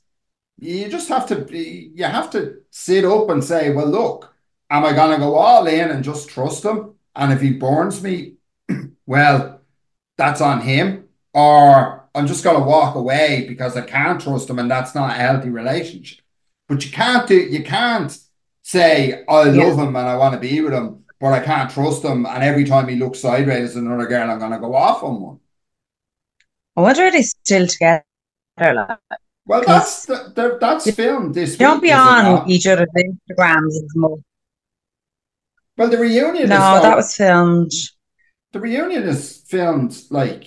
you 0.58 0.88
just 0.88 1.08
have 1.08 1.26
to 1.28 1.36
be, 1.44 1.92
you 1.94 2.04
have 2.04 2.30
to 2.30 2.58
sit 2.70 3.04
up 3.04 3.30
and 3.30 3.42
say, 3.42 3.70
well, 3.72 3.86
look, 3.88 4.34
am 4.70 4.84
I 4.84 4.92
gonna 4.92 5.18
go 5.18 5.36
all 5.36 5.66
in 5.66 5.90
and 5.90 6.04
just 6.04 6.28
trust 6.28 6.64
him? 6.64 6.94
And 7.16 7.32
if 7.32 7.40
he 7.40 7.52
burns 7.54 8.02
me, 8.02 8.34
well, 9.06 9.60
that's 10.16 10.40
on 10.40 10.60
him. 10.60 11.08
Or 11.34 12.08
I'm 12.14 12.26
just 12.26 12.44
gonna 12.44 12.64
walk 12.64 12.94
away 12.96 13.46
because 13.48 13.76
I 13.76 13.82
can't 13.82 14.20
trust 14.20 14.50
him 14.50 14.58
and 14.58 14.70
that's 14.70 14.94
not 14.94 15.10
a 15.10 15.14
healthy 15.14 15.50
relationship. 15.50 16.20
But 16.68 16.84
you 16.84 16.90
can't 16.92 17.26
do 17.28 17.36
you 17.36 17.62
can't 17.64 18.16
say 18.62 19.24
I 19.28 19.44
Yeah. 19.44 19.64
love 19.64 19.78
him 19.78 19.96
and 19.96 20.08
I 20.08 20.16
want 20.16 20.34
to 20.34 20.40
be 20.40 20.60
with 20.60 20.72
him, 20.72 20.99
but 21.20 21.32
I 21.32 21.40
can't 21.40 21.70
trust 21.70 22.04
him. 22.04 22.26
And 22.26 22.42
every 22.42 22.64
time 22.64 22.88
he 22.88 22.96
looks 22.96 23.20
sideways 23.20 23.76
at 23.76 23.82
another 23.82 24.06
girl, 24.06 24.30
I'm 24.30 24.38
gonna 24.38 24.58
go 24.58 24.74
off 24.74 25.02
on 25.02 25.20
one. 25.20 25.40
I 26.76 26.80
wonder 26.82 27.02
are 27.04 27.10
they 27.10 27.22
still 27.22 27.66
together? 27.66 28.04
Like, 28.58 28.98
Well, 29.46 29.62
that's 29.66 30.06
the, 30.06 30.58
that's 30.60 30.90
filmed 30.90 31.34
this 31.34 31.56
don't 31.56 31.82
be 31.82 31.92
on 31.92 32.48
each 32.50 32.66
other's 32.66 32.88
Instagrams 32.96 33.68
as 33.68 33.92
much. 33.96 34.20
Well, 35.76 35.88
the 35.88 35.98
reunion 35.98 36.48
No, 36.48 36.80
that 36.82 36.96
was 36.96 37.14
filmed. 37.16 37.72
The 38.52 38.60
reunion 38.60 39.04
is 39.04 39.42
filmed 39.46 39.98
like, 40.10 40.46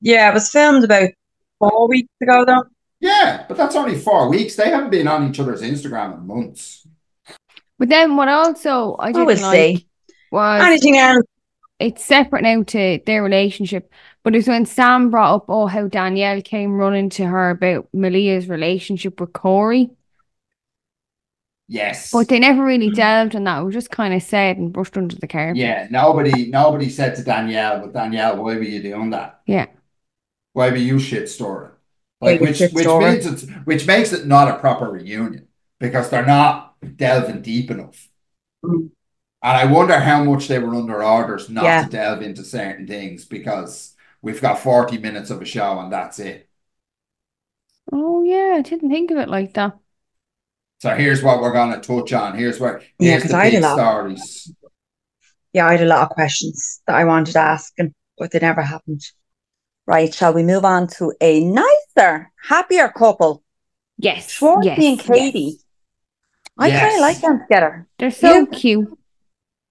Yeah, 0.00 0.30
it 0.30 0.34
was 0.34 0.50
filmed 0.50 0.84
about 0.84 1.10
four 1.58 1.88
weeks 1.88 2.12
ago, 2.22 2.44
though. 2.44 2.64
yeah, 3.00 3.46
but 3.48 3.56
that's 3.56 3.74
only 3.76 3.96
four 3.98 4.28
weeks. 4.28 4.54
They 4.56 4.70
haven't 4.70 4.90
been 4.90 5.08
on 5.08 5.28
each 5.28 5.40
other's 5.40 5.62
Instagram 5.62 6.18
in 6.18 6.26
months. 6.26 6.83
But 7.78 7.88
then 7.88 8.16
what 8.16 8.28
also 8.28 8.94
I 8.94 9.08
I 9.08 9.12
didn't 9.12 9.26
will 9.26 9.40
like 9.40 9.78
see. 9.78 9.88
was 10.30 10.62
Anything 10.62 10.96
else? 10.96 11.24
it's 11.80 12.04
separate 12.04 12.42
now 12.42 12.62
to 12.62 13.00
their 13.04 13.22
relationship. 13.22 13.92
But 14.22 14.34
it's 14.34 14.48
when 14.48 14.66
Sam 14.66 15.10
brought 15.10 15.34
up, 15.34 15.44
oh, 15.48 15.66
how 15.66 15.88
Danielle 15.88 16.40
came 16.40 16.76
running 16.76 17.10
to 17.10 17.26
her 17.26 17.50
about 17.50 17.88
Malia's 17.92 18.48
relationship 18.48 19.20
with 19.20 19.32
Corey. 19.32 19.90
Yes. 21.68 22.10
But 22.10 22.28
they 22.28 22.38
never 22.38 22.64
really 22.64 22.90
mm. 22.90 22.94
delved 22.94 23.34
on 23.34 23.44
that. 23.44 23.60
It 23.60 23.64
was 23.64 23.74
just 23.74 23.90
kind 23.90 24.14
of 24.14 24.22
said 24.22 24.56
and 24.56 24.72
brushed 24.72 24.96
under 24.96 25.16
the 25.16 25.26
carpet. 25.26 25.56
yeah, 25.56 25.88
nobody 25.90 26.46
nobody 26.46 26.88
said 26.90 27.16
to 27.16 27.24
Danielle, 27.24 27.80
but 27.80 27.92
Danielle, 27.92 28.36
why 28.36 28.54
were 28.54 28.62
you 28.62 28.82
doing 28.82 29.10
that? 29.10 29.40
Yeah. 29.46 29.66
Why 30.52 30.70
were 30.70 30.76
you 30.76 30.98
shit 30.98 31.28
storing? 31.28 31.72
Like 32.20 32.40
which 32.40 32.60
which 32.60 32.86
means 32.86 33.26
it's 33.26 33.42
which 33.64 33.86
makes 33.86 34.12
it 34.12 34.26
not 34.26 34.48
a 34.48 34.58
proper 34.58 34.90
reunion 34.90 35.48
because 35.80 36.10
they're 36.10 36.24
not 36.24 36.73
delving 36.84 37.42
deep 37.42 37.70
enough. 37.70 38.08
Mm. 38.64 38.90
And 39.42 39.56
I 39.58 39.66
wonder 39.66 39.98
how 39.98 40.24
much 40.24 40.48
they 40.48 40.58
were 40.58 40.74
under 40.74 41.02
orders 41.04 41.50
not 41.50 41.64
Yeah. 41.64 41.84
to 41.84 41.90
delve 41.90 42.22
into 42.22 42.44
certain 42.44 42.86
things 42.86 43.24
because 43.24 43.94
we've 44.22 44.40
got 44.40 44.58
40 44.58 44.98
minutes 44.98 45.30
of 45.30 45.42
a 45.42 45.44
show 45.44 45.78
and 45.80 45.92
that's 45.92 46.18
it. 46.18 46.48
Oh, 47.92 48.22
yeah. 48.22 48.54
I 48.56 48.62
didn't 48.62 48.90
think 48.90 49.10
of 49.10 49.18
it 49.18 49.28
like 49.28 49.54
that. 49.54 49.78
So 50.80 50.94
here's 50.94 51.22
what 51.22 51.40
we're 51.40 51.52
going 51.52 51.78
to 51.78 51.86
touch 51.86 52.12
on. 52.12 52.36
Here's 52.36 52.60
where 52.60 52.82
Yeah, 52.98 53.12
here's 53.12 53.22
'cause 53.22 53.30
the 53.32 53.36
I 53.36 53.44
had 53.44 53.52
a 53.52 53.56
big 53.56 53.62
lot. 53.62 53.78
stories. 53.78 54.52
Yeah, 55.52 55.66
I 55.66 55.72
had 55.72 55.82
a 55.82 55.86
lot 55.86 56.02
of 56.02 56.08
questions 56.10 56.80
that 56.86 56.96
I 56.96 57.04
wanted 57.04 57.32
to 57.32 57.38
ask, 57.40 57.72
and 57.78 57.94
but 58.18 58.30
they 58.32 58.38
never 58.38 58.62
happened. 58.62 59.02
Right, 59.86 60.12
shall 60.12 60.32
we 60.32 60.42
move 60.42 60.64
on 60.64 60.88
to 60.98 61.12
a 61.20 61.44
nicer, 61.44 62.32
happier 62.42 62.88
couple? 62.88 63.42
Yes. 63.98 64.32
Schwartzy 64.38 64.64
yes, 64.64 65.08
and 65.08 65.16
yes. 65.16 65.63
Katie. 66.58 66.70
I 66.70 66.70
kind 66.72 66.96
of 66.96 67.00
like 67.00 67.20
them 67.20 67.40
together. 67.40 67.86
They're 67.98 68.10
so 68.10 68.46
Yeah. 68.46 68.46
cute. 68.46 68.98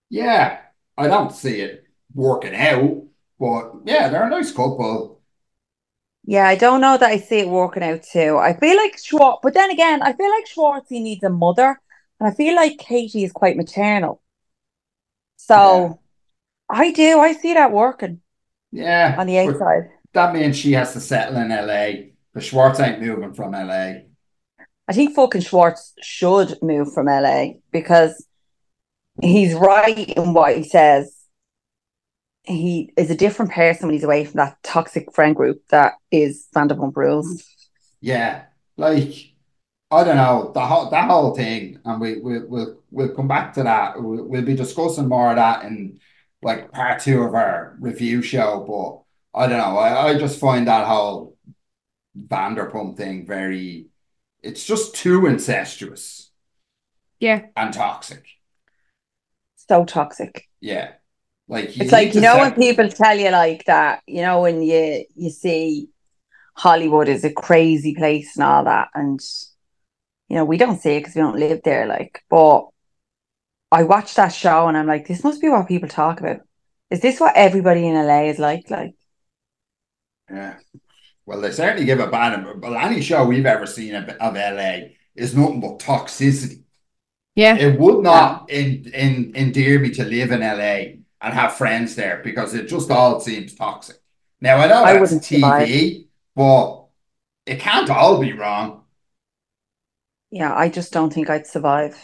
Yeah, 0.10 0.62
I 0.98 1.08
don't 1.08 1.32
see 1.32 1.62
it 1.62 1.86
working 2.14 2.56
out, 2.56 3.04
but 3.40 3.74
yeah, 3.86 4.10
they're 4.10 4.28
a 4.28 4.30
nice 4.30 4.52
couple. 4.52 5.22
Yeah, 6.26 6.48
I 6.48 6.56
don't 6.56 6.82
know 6.82 6.98
that 6.98 7.10
I 7.10 7.18
see 7.18 7.40
it 7.40 7.48
working 7.50 7.84
out 7.84 8.04
too. 8.04 8.38
I 8.38 8.54
feel 8.58 8.78
like 8.78 8.98
Schwartz, 8.98 9.40
but 9.44 9.54
then 9.54 9.70
again, 9.72 10.02
I 10.02 10.14
feel 10.14 10.30
like 10.30 10.46
Schwartzy 10.48 11.02
needs 11.02 11.24
a 11.24 11.30
mother, 11.30 11.80
and 12.20 12.28
I 12.30 12.32
feel 12.34 12.56
like 12.56 12.78
Katie 12.78 13.24
is 13.24 13.32
quite 13.34 13.58
maternal. 13.58 14.22
So 15.38 16.00
I 16.70 16.92
do, 16.92 17.20
I 17.20 17.34
see 17.34 17.54
that 17.56 17.72
working 17.74 18.22
Yeah, 18.72 19.18
on 19.18 19.28
the 19.28 19.40
but 19.44 19.56
outside. 19.56 19.92
that 20.14 20.34
means 20.34 20.58
she 20.58 20.74
has 20.74 20.94
to 20.94 21.00
settle 21.02 21.38
in 21.38 21.52
LA. 21.52 22.14
The 22.34 22.42
Schwartz 22.42 22.80
ain't 22.80 23.02
moving 23.02 23.34
from 23.34 23.54
LA. 23.54 24.08
I 24.88 24.94
think 24.94 25.16
fucking 25.16 25.42
Schwartz 25.42 25.94
should 26.02 26.58
move 26.62 26.94
from 26.94 27.06
LA 27.06 27.54
because 27.72 28.26
he's 29.22 29.54
right 29.54 30.10
in 30.10 30.34
what 30.34 30.58
he 30.58 30.64
says. 30.64 31.16
He 32.44 32.92
is 32.98 33.10
a 33.10 33.16
different 33.16 33.52
person 33.52 33.88
when 33.88 33.94
he's 33.94 34.04
away 34.04 34.26
from 34.26 34.38
that 34.38 34.58
toxic 34.64 35.14
friend 35.14 35.34
group 35.34 35.62
that 35.70 35.94
is 36.12 36.48
Vanderpump 36.54 36.96
Rules. 36.98 37.42
Yeah, 38.02 38.44
like 38.76 39.14
I 39.90 40.04
don't 40.04 40.18
know 40.18 40.52
the 40.54 40.60
whole 40.60 40.90
that 40.90 41.08
whole 41.10 41.34
thing, 41.36 41.80
and 41.86 42.02
we 42.02 42.20
we 42.20 42.40
we'll 42.40 42.82
we'll 42.92 43.16
come 43.16 43.30
back 43.30 43.54
to 43.54 43.64
that. 43.64 44.02
We'll, 44.02 44.26
we'll 44.28 44.42
be 44.42 44.56
discussing 44.56 45.08
more 45.08 45.30
of 45.30 45.38
that 45.38 45.64
in 45.64 46.00
like 46.42 46.72
part 46.74 47.00
two 47.00 47.22
of 47.24 47.34
our 47.34 47.78
review 47.80 48.22
show. 48.22 48.66
But 48.68 49.40
I 49.40 49.48
don't 49.48 49.60
know. 49.60 49.78
I, 49.78 50.10
I 50.10 50.18
just 50.18 50.40
find 50.40 50.68
that 50.68 50.86
whole 50.86 51.38
Vanderpump 52.18 52.98
thing 52.98 53.26
very. 53.26 53.88
It's 54.44 54.66
just 54.66 54.94
too 54.96 55.26
incestuous 55.26 56.30
Yeah. 57.20 57.46
and 57.56 57.74
toxic. 57.74 58.26
So 59.56 59.86
toxic. 59.86 60.48
Yeah, 60.60 60.92
like 61.48 61.78
It's 61.78 61.92
like 61.92 62.08
need 62.08 62.16
you 62.16 62.22
know 62.22 62.34
set- 62.34 62.42
when 62.42 62.54
people 62.56 62.90
tell 62.90 63.18
you 63.18 63.30
like 63.32 63.64
that, 63.66 64.02
you 64.06 64.22
know 64.22 64.42
when 64.42 64.62
you 64.62 65.06
you 65.16 65.30
see 65.30 65.90
Hollywood 66.56 67.08
is 67.08 67.24
a 67.24 67.32
crazy 67.34 67.96
place 67.96 68.36
and 68.36 68.44
all 68.44 68.66
that, 68.66 68.90
and 68.94 69.20
you 70.28 70.36
know 70.36 70.46
we 70.46 70.58
don't 70.58 70.80
see 70.80 70.98
it 70.98 71.00
because 71.00 71.16
we 71.16 71.22
don't 71.22 71.40
live 71.40 71.62
there. 71.64 71.88
Like, 71.88 72.22
but 72.30 72.68
I 73.72 73.84
watched 73.84 74.18
that 74.18 74.30
show 74.30 74.68
and 74.68 74.78
I'm 74.78 74.86
like, 74.88 75.08
this 75.08 75.24
must 75.24 75.42
be 75.42 75.50
what 75.50 75.68
people 75.68 75.90
talk 75.90 76.20
about. 76.20 76.42
Is 76.92 77.00
this 77.00 77.20
what 77.20 77.36
everybody 77.36 77.88
in 77.88 77.96
LA 77.96 78.26
is 78.26 78.38
like? 78.40 78.70
Like, 78.70 78.94
Yeah. 80.30 80.58
Well, 81.26 81.42
they 81.42 81.52
certainly 81.52 81.86
give 81.86 82.00
a 82.00 82.08
bad. 82.08 82.46
Well, 82.62 82.76
any 82.76 83.02
show 83.02 83.26
we've 83.26 83.46
ever 83.46 83.66
seen 83.66 83.96
of, 83.96 84.10
of 84.10 84.36
LA 84.36 84.90
is 85.16 85.36
nothing 85.36 85.62
but 85.62 85.80
toxicity. 85.80 86.64
Yeah. 87.36 87.56
It 87.58 87.80
would 87.80 88.04
not 88.04 88.50
in, 88.50 88.86
in, 88.94 89.34
endear 89.36 89.80
me 89.80 89.90
to 89.92 90.04
live 90.06 90.32
in 90.32 90.42
LA 90.42 91.00
and 91.22 91.34
have 91.34 91.56
friends 91.56 91.96
there 91.96 92.22
because 92.24 92.54
it 92.54 92.68
just 92.68 92.92
all 92.92 93.20
seems 93.20 93.56
toxic. 93.56 93.98
Now, 94.42 94.58
I 94.58 94.68
know 94.68 94.84
I 94.84 95.00
wouldn't 95.00 95.24
TV, 95.24 96.08
but 96.36 96.86
it 97.46 97.60
can't 97.60 97.90
all 97.90 98.20
be 98.20 98.34
wrong. 98.34 98.84
yeah, 100.32 100.54
I 100.54 100.70
just 100.70 100.92
don't 100.92 101.14
think 101.14 101.30
I'd 101.30 101.48
survive 101.48 101.96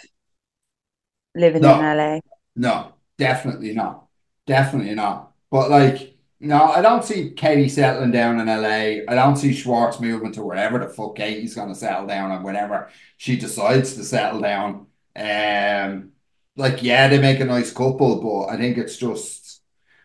living 1.35 1.61
No. 1.61 1.79
in 1.79 1.81
LA. 1.81 2.19
No, 2.55 2.93
definitely 3.17 3.73
not. 3.73 4.07
Definitely 4.45 4.95
not. 4.95 5.33
But 5.51 5.69
like, 5.69 6.17
no, 6.39 6.63
I 6.63 6.81
don't 6.81 7.03
see 7.03 7.31
Katie 7.31 7.67
settling 7.67 8.11
down 8.11 8.39
in 8.39 8.47
LA. 8.47 9.03
I 9.11 9.15
don't 9.15 9.35
see 9.35 9.53
Schwartz 9.53 9.99
moving 9.99 10.31
to 10.33 10.43
wherever 10.43 10.79
the 10.79 10.87
fuck 10.87 11.15
Katie's 11.15 11.55
gonna 11.55 11.75
settle 11.75 12.07
down 12.07 12.31
and 12.31 12.43
whenever 12.45 12.89
she 13.17 13.35
decides 13.35 13.95
to 13.95 14.03
settle 14.03 14.39
down. 14.39 14.87
Um, 15.15 16.11
like, 16.55 16.81
yeah, 16.81 17.07
they 17.09 17.19
make 17.19 17.39
a 17.41 17.45
nice 17.45 17.73
couple, 17.73 18.21
but 18.21 18.53
I 18.53 18.57
think 18.57 18.77
it's 18.77 18.95
just, 18.95 19.61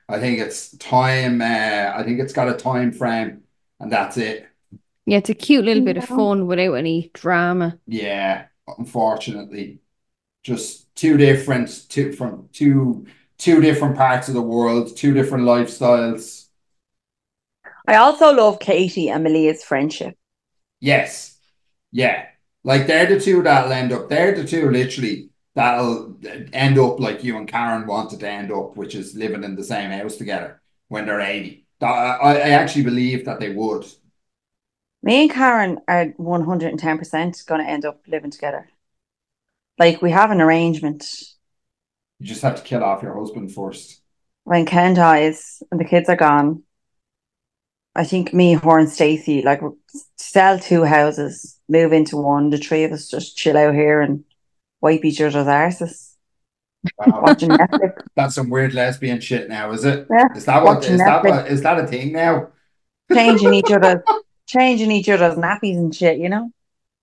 I 0.09 0.19
think 0.19 0.41
it's 0.41 0.77
time. 0.79 1.41
Uh, 1.41 1.93
I 1.95 2.03
think 2.05 2.21
it's 2.21 2.33
got 2.33 2.49
a 2.49 2.55
time 2.55 2.91
frame, 2.93 3.43
and 3.79 3.93
that's 3.93 4.17
it. 4.17 4.49
Yeah, 5.07 5.19
it's 5.19 5.31
a 5.31 5.35
cute 5.35 5.65
little 5.65 5.85
bit 5.85 5.99
of 5.99 6.05
fun 6.05 6.47
without 6.47 6.75
any 6.75 7.11
drama. 7.13 7.79
Yeah, 7.87 8.47
unfortunately, 8.79 9.81
just 10.43 10.95
two 10.97 11.17
different, 11.17 11.89
two 11.89 12.13
from 12.13 12.49
two 12.53 13.07
two 13.45 13.61
different 13.61 13.95
parts 13.97 14.29
of 14.29 14.35
the 14.35 14.41
world, 14.43 14.97
two 14.97 15.13
different 15.13 15.45
lifestyles. 15.45 16.47
I 17.89 17.97
also 17.97 18.31
love 18.31 18.59
Katie 18.61 19.09
and 19.09 19.25
Malia's 19.25 19.65
friendship. 19.65 20.19
Yes, 20.81 21.39
yeah, 21.93 22.27
Like 22.65 22.87
they're 22.89 23.07
the 23.07 23.21
two 23.21 23.43
that'll 23.43 23.73
end 23.73 23.93
up. 23.93 24.09
They're 24.11 24.35
the 24.35 24.45
two 24.47 24.71
literally 24.71 25.31
that'll 25.55 26.19
end 26.53 26.79
up 26.79 27.01
like 27.01 27.25
you 27.25 27.39
and 27.39 27.49
Karen 27.49 27.87
wanted 27.87 28.21
to 28.21 28.31
end 28.31 28.53
up, 28.53 28.77
which 28.77 28.95
is 28.97 29.17
living 29.17 29.45
in 29.45 29.57
the 29.57 29.65
same 29.65 29.91
house 29.93 30.17
together 30.17 30.63
when 30.89 31.07
they're 31.07 31.21
80. 31.21 31.67
I, 31.83 31.87
I 31.87 32.51
actually 32.51 32.85
believe 32.85 33.27
that 33.27 33.41
they 33.41 33.53
would. 33.55 33.87
Me 35.05 35.23
and 35.23 35.31
Karen 35.31 35.79
are 35.87 36.07
110% 36.19 37.47
going 37.47 37.61
to 37.65 37.71
end 37.71 37.85
up 37.85 38.03
living 38.09 38.33
together. 38.33 38.69
Like 39.79 40.03
we 40.03 40.11
have 40.11 40.31
an 40.33 40.41
arrangement. 40.41 41.05
You 42.25 42.29
just 42.29 42.41
have 42.41 42.57
to 42.57 42.63
kill 42.63 42.83
off 42.83 43.03
your 43.03 43.19
husband 43.19 43.53
first. 43.53 44.01
When 44.45 44.65
Ken 44.65 44.95
dies 44.95 45.63
and 45.71 45.79
the 45.79 45.85
kids 45.85 46.09
are 46.09 46.17
gone, 46.17 46.63
I 47.95 48.05
think 48.05 48.33
me, 48.33 48.55
her, 48.55 48.79
and 48.79 48.89
Stacey, 48.89 49.43
like 49.43 49.61
sell 50.17 50.59
two 50.59 50.85
houses, 50.85 51.59
move 51.69 51.93
into 51.93 52.17
one. 52.17 52.49
The 52.49 52.57
three 52.57 52.85
of 52.85 52.93
us 52.93 53.11
just 53.11 53.37
chill 53.37 53.59
out 53.59 53.75
here 53.75 54.01
and 54.01 54.25
wipe 54.81 55.05
each 55.05 55.21
other's 55.21 55.35
arses. 55.35 56.15
Wow. 56.97 57.25
Watching 57.25 57.51
Netflix. 57.51 58.01
That's 58.17 58.37
some 58.37 58.49
weird 58.49 58.73
lesbian 58.73 59.21
shit 59.21 59.51
now, 59.51 59.73
is 59.73 59.85
it? 59.85 60.07
Yeah. 60.11 60.29
Is 60.35 60.47
that 60.47 60.65
what 60.65 60.77
Watching 60.77 60.95
is 60.95 61.01
that 61.01 61.25
what 61.25 61.47
is 61.49 61.61
that 61.61 61.79
a 61.79 61.87
thing 61.87 62.13
now? 62.13 62.53
changing 63.13 63.53
each 63.53 63.71
other's 63.71 64.03
changing 64.47 64.91
each 64.91 65.11
other's 65.11 65.37
nappies 65.37 65.77
and 65.77 65.95
shit, 65.95 66.19
you 66.19 66.31
know? 66.31 66.51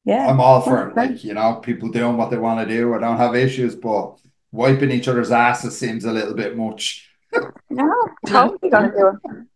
Yeah. 0.04 0.28
I'm 0.28 0.42
all 0.42 0.62
for 0.62 0.88
it. 0.88 0.96
100%. 0.96 0.98
Like, 0.98 1.24
you 1.24 1.36
know, 1.36 1.58
people 1.58 1.90
doing 1.90 2.18
what 2.18 2.32
they 2.32 2.40
want 2.40 2.68
to 2.68 2.76
do. 2.76 2.96
I 2.96 2.98
don't 2.98 3.18
have 3.18 3.36
issues, 3.36 3.76
but 3.76 4.18
wiping 4.52 4.92
each 4.92 5.08
other's 5.08 5.32
asses 5.32 5.78
seems 5.78 6.06
a 6.06 6.12
little 6.12 6.34
bit 6.34 6.58
much. 6.58 7.10
No, 7.70 7.90
totally 8.26 8.70
gonna 8.70 8.92
do 8.92 9.18
it. 9.24 9.48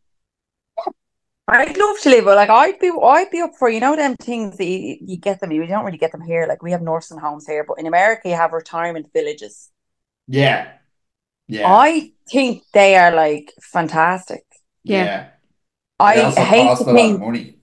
I'd 1.47 1.77
love 1.77 1.99
to 2.01 2.09
live, 2.09 2.25
but 2.25 2.37
like 2.37 2.49
I'd 2.49 2.79
be, 2.79 2.91
I'd 3.03 3.29
be 3.29 3.41
up 3.41 3.51
for 3.59 3.69
you 3.69 3.79
know 3.79 3.95
them 3.95 4.15
things 4.15 4.57
that 4.57 4.65
you, 4.65 4.97
you 4.99 5.17
get 5.17 5.39
them. 5.39 5.51
You 5.51 5.65
don't 5.67 5.85
really 5.85 5.97
get 5.97 6.11
them 6.11 6.21
here. 6.21 6.47
Like 6.47 6.63
we 6.63 6.71
have 6.71 6.81
nursing 6.81 7.19
homes 7.19 7.45
here, 7.45 7.63
but 7.67 7.77
in 7.77 7.85
America 7.85 8.29
you 8.29 8.35
have 8.35 8.51
retirement 8.51 9.09
villages. 9.13 9.69
Yeah. 10.27 10.71
Yeah. 11.47 11.71
I 11.71 12.13
think 12.27 12.63
they 12.73 12.95
are 12.95 13.13
like 13.13 13.53
fantastic. 13.61 14.43
Yeah. 14.83 15.29
I 15.99 16.31
hate 16.31 16.35
to 16.35 16.41
a 16.41 16.63
lot 16.65 16.81
of 16.81 16.85
think, 16.87 17.19
money. 17.19 17.57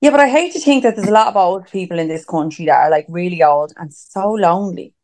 yeah, 0.00 0.10
but 0.10 0.20
I 0.20 0.28
hate 0.28 0.52
to 0.54 0.60
think 0.60 0.82
that 0.82 0.96
there's 0.96 1.08
a 1.08 1.12
lot 1.12 1.28
of 1.28 1.36
old 1.36 1.70
people 1.70 1.98
in 1.98 2.08
this 2.08 2.24
country 2.24 2.64
that 2.66 2.86
are 2.86 2.90
like 2.90 3.06
really 3.08 3.42
old 3.42 3.72
and 3.76 3.92
so 3.92 4.32
lonely 4.32 4.94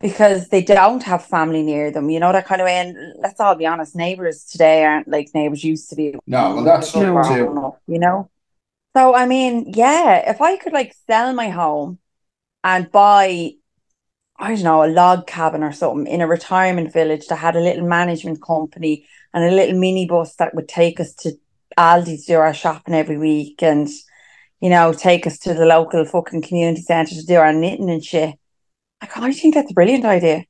because 0.00 0.48
they 0.48 0.62
don't 0.62 1.02
have 1.02 1.24
family 1.24 1.62
near 1.62 1.90
them. 1.90 2.10
You 2.10 2.20
know 2.20 2.32
that 2.32 2.46
kind 2.46 2.60
of 2.60 2.66
way. 2.66 2.76
And 2.76 2.96
let's 3.20 3.40
all 3.40 3.54
be 3.54 3.66
honest, 3.66 3.96
neighbors 3.96 4.44
today 4.44 4.84
aren't 4.84 5.08
like 5.08 5.28
neighbors 5.34 5.64
used 5.64 5.90
to 5.90 5.96
be. 5.96 6.14
No, 6.26 6.54
well 6.54 6.64
that's 6.64 6.92
true 6.92 7.22
too. 7.24 7.58
up, 7.58 7.80
you 7.86 7.98
know. 7.98 8.30
So 8.96 9.14
I 9.14 9.26
mean, 9.26 9.72
yeah, 9.74 10.30
if 10.30 10.40
I 10.40 10.56
could 10.56 10.72
like 10.72 10.94
sell 11.06 11.32
my 11.32 11.48
home 11.50 11.98
and 12.62 12.90
buy, 12.90 13.52
I 14.38 14.54
don't 14.54 14.62
know, 14.62 14.84
a 14.84 14.86
log 14.86 15.26
cabin 15.26 15.62
or 15.62 15.72
something 15.72 16.06
in 16.06 16.20
a 16.20 16.26
retirement 16.26 16.92
village 16.92 17.26
that 17.26 17.36
had 17.36 17.56
a 17.56 17.60
little 17.60 17.86
management 17.86 18.42
company 18.42 19.06
and 19.34 19.44
a 19.44 19.54
little 19.54 19.78
minibus 19.78 20.36
that 20.36 20.54
would 20.54 20.68
take 20.68 21.00
us 21.00 21.14
to 21.14 21.32
Aldi 21.76 22.20
to 22.20 22.26
do 22.26 22.38
our 22.38 22.54
shopping 22.54 22.94
every 22.94 23.18
week 23.18 23.62
and 23.62 23.88
you 24.60 24.70
know, 24.70 24.92
take 24.92 25.26
us 25.26 25.38
to 25.38 25.54
the 25.54 25.64
local 25.64 26.04
fucking 26.04 26.42
community 26.42 26.82
centre 26.82 27.14
to 27.14 27.24
do 27.24 27.36
our 27.36 27.52
knitting 27.52 27.90
and 27.90 28.04
shit. 28.04 28.34
I 29.00 29.32
think 29.32 29.54
that's 29.54 29.70
a 29.70 29.74
brilliant 29.74 30.04
idea. 30.04 30.44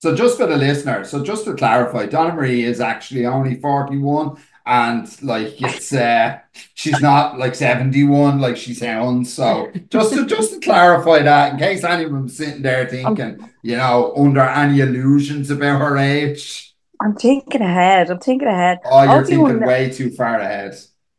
So 0.00 0.14
just 0.14 0.36
for 0.36 0.46
the 0.46 0.56
listener, 0.56 1.04
so 1.04 1.22
just 1.22 1.44
to 1.44 1.54
clarify, 1.54 2.06
Donna 2.06 2.34
Marie 2.34 2.64
is 2.64 2.80
actually 2.80 3.24
only 3.24 3.60
41 3.60 4.36
and 4.64 5.22
like 5.22 5.60
it's 5.60 5.92
uh 5.92 6.38
she's 6.74 7.00
not 7.00 7.36
like 7.38 7.54
71 7.54 8.40
like 8.40 8.56
she 8.56 8.74
sounds. 8.74 9.32
So 9.32 9.72
just 9.90 10.12
to 10.14 10.26
just 10.26 10.54
to 10.54 10.60
clarify 10.60 11.20
that 11.22 11.52
in 11.52 11.58
case 11.58 11.84
anyone's 11.84 12.36
sitting 12.36 12.62
there 12.62 12.88
thinking, 12.88 13.48
you 13.62 13.76
know, 13.76 14.12
under 14.16 14.40
any 14.40 14.80
illusions 14.80 15.50
about 15.50 15.80
her 15.80 15.96
age. 15.96 16.74
I'm 17.00 17.14
thinking 17.14 17.62
ahead. 17.62 18.10
I'm 18.10 18.20
thinking 18.20 18.48
ahead. 18.48 18.78
Oh, 18.84 19.02
you're 19.02 19.10
Hopefully 19.12 19.36
thinking 19.36 19.66
way 19.66 19.90
too 19.90 20.10
far 20.10 20.38
ahead. 20.38 20.76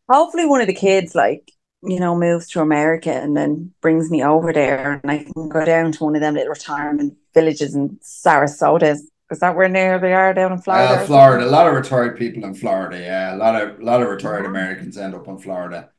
hopefully 0.09 0.45
one 0.45 0.61
of 0.61 0.67
the 0.67 0.73
kids 0.73 1.15
like 1.15 1.51
you 1.85 1.99
know 1.99 2.15
moves 2.17 2.47
to 2.49 2.61
america 2.61 3.11
and 3.11 3.35
then 3.35 3.71
brings 3.81 4.09
me 4.09 4.23
over 4.23 4.53
there 4.53 4.93
and 5.03 5.11
i 5.11 5.23
can 5.23 5.49
go 5.49 5.65
down 5.65 5.91
to 5.91 6.03
one 6.03 6.15
of 6.15 6.21
them 6.21 6.33
little 6.35 6.49
retirement 6.49 7.15
villages 7.33 7.75
in 7.75 7.89
sarasota 8.01 8.93
is 9.31 9.39
that 9.39 9.55
where 9.55 9.67
near 9.69 9.99
they 9.99 10.13
are 10.13 10.33
down 10.33 10.51
in 10.51 10.61
florida 10.61 11.01
Uh, 11.01 11.05
Florida, 11.05 11.45
a 11.45 11.49
lot 11.49 11.67
of 11.67 11.73
retired 11.73 12.17
people 12.17 12.43
in 12.45 12.53
Florida, 12.53 12.99
yeah. 12.99 13.33
A 13.35 13.37
lot 13.37 13.59
of 13.59 13.79
a 13.79 13.83
lot 13.83 14.01
of 14.01 14.07
retired 14.09 14.45
Americans 14.45 14.97
end 14.97 15.15
up 15.15 15.27
in 15.27 15.37
Florida. 15.39 15.89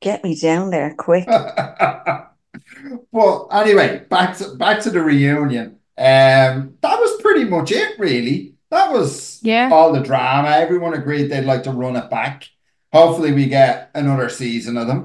get 0.00 0.22
me 0.24 0.34
down 0.38 0.70
there 0.70 0.94
quick 0.96 1.26
Well, 3.12 3.48
anyway, 3.52 4.04
back 4.10 4.36
to 4.38 4.54
back 4.56 4.80
to 4.82 4.90
the 4.90 5.00
reunion. 5.02 5.78
Um, 5.98 6.76
that 6.82 6.98
was 7.00 7.20
pretty 7.22 7.44
much 7.44 7.72
it, 7.72 7.98
really. 7.98 8.54
That 8.70 8.92
was 8.92 9.40
Yeah. 9.42 9.70
all 9.72 9.92
the 9.92 10.00
drama. 10.00 10.50
Everyone 10.50 10.94
agreed 10.94 11.28
they'd 11.28 11.44
like 11.44 11.62
to 11.64 11.70
run 11.72 11.96
it 11.96 12.10
back. 12.10 12.48
Hopefully, 12.96 13.32
we 13.32 13.46
get 13.46 13.90
another 13.94 14.28
season 14.28 14.76
of 14.76 14.86
them. 14.86 15.00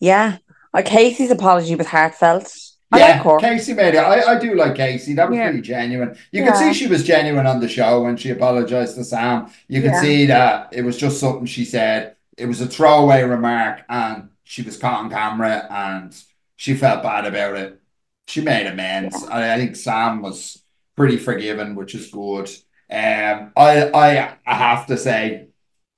yeah 0.00 0.38
uh, 0.74 0.82
casey's 0.84 1.30
apology 1.30 1.74
was 1.74 1.86
heartfelt 1.86 2.46
i 2.94 2.98
Yeah, 2.98 3.12
like 3.16 3.22
her 3.24 3.38
Casey 3.38 3.72
made 3.74 3.94
it. 3.94 4.04
I, 4.14 4.16
I 4.32 4.38
do 4.38 4.54
like 4.54 4.74
Casey. 4.74 5.14
That 5.14 5.30
was 5.30 5.38
Yeah. 5.38 5.48
pretty 5.48 5.62
genuine. 5.62 6.10
You 6.30 6.44
could 6.44 6.56
see 6.56 6.74
she 6.74 6.88
was 6.94 7.02
genuine 7.12 7.46
on 7.46 7.58
the 7.60 7.68
show 7.76 8.02
when 8.04 8.18
she 8.18 8.28
apologized 8.30 8.96
to 8.96 9.04
Sam. 9.04 9.36
You 9.66 9.80
could 9.80 9.92
Yeah. 9.96 10.00
see 10.06 10.26
that 10.26 10.68
it 10.78 10.82
was 10.88 10.98
just 11.04 11.18
something 11.18 11.46
she 11.46 11.64
said. 11.64 12.16
It 12.36 12.44
was 12.52 12.60
a 12.60 12.66
throwaway 12.66 13.22
remark, 13.22 13.76
and 13.88 14.28
she 14.44 14.60
was 14.62 14.76
caught 14.76 15.00
on 15.04 15.08
camera, 15.10 15.56
and 15.70 16.14
she 16.56 16.74
felt 16.74 17.02
bad 17.02 17.24
about 17.24 17.56
it. 17.64 17.80
She 18.26 18.40
made 18.42 18.66
amends. 18.66 19.16
I, 19.24 19.54
I 19.54 19.56
think 19.56 19.74
Sam 19.76 20.20
was 20.20 20.62
pretty 20.94 21.16
forgiving, 21.16 21.74
which 21.74 21.94
is 21.94 22.10
good. 22.10 22.48
Um, 22.90 23.52
I 23.56 23.70
I 24.04 24.08
I 24.52 24.54
have 24.66 24.86
to 24.88 24.96
say, 24.98 25.48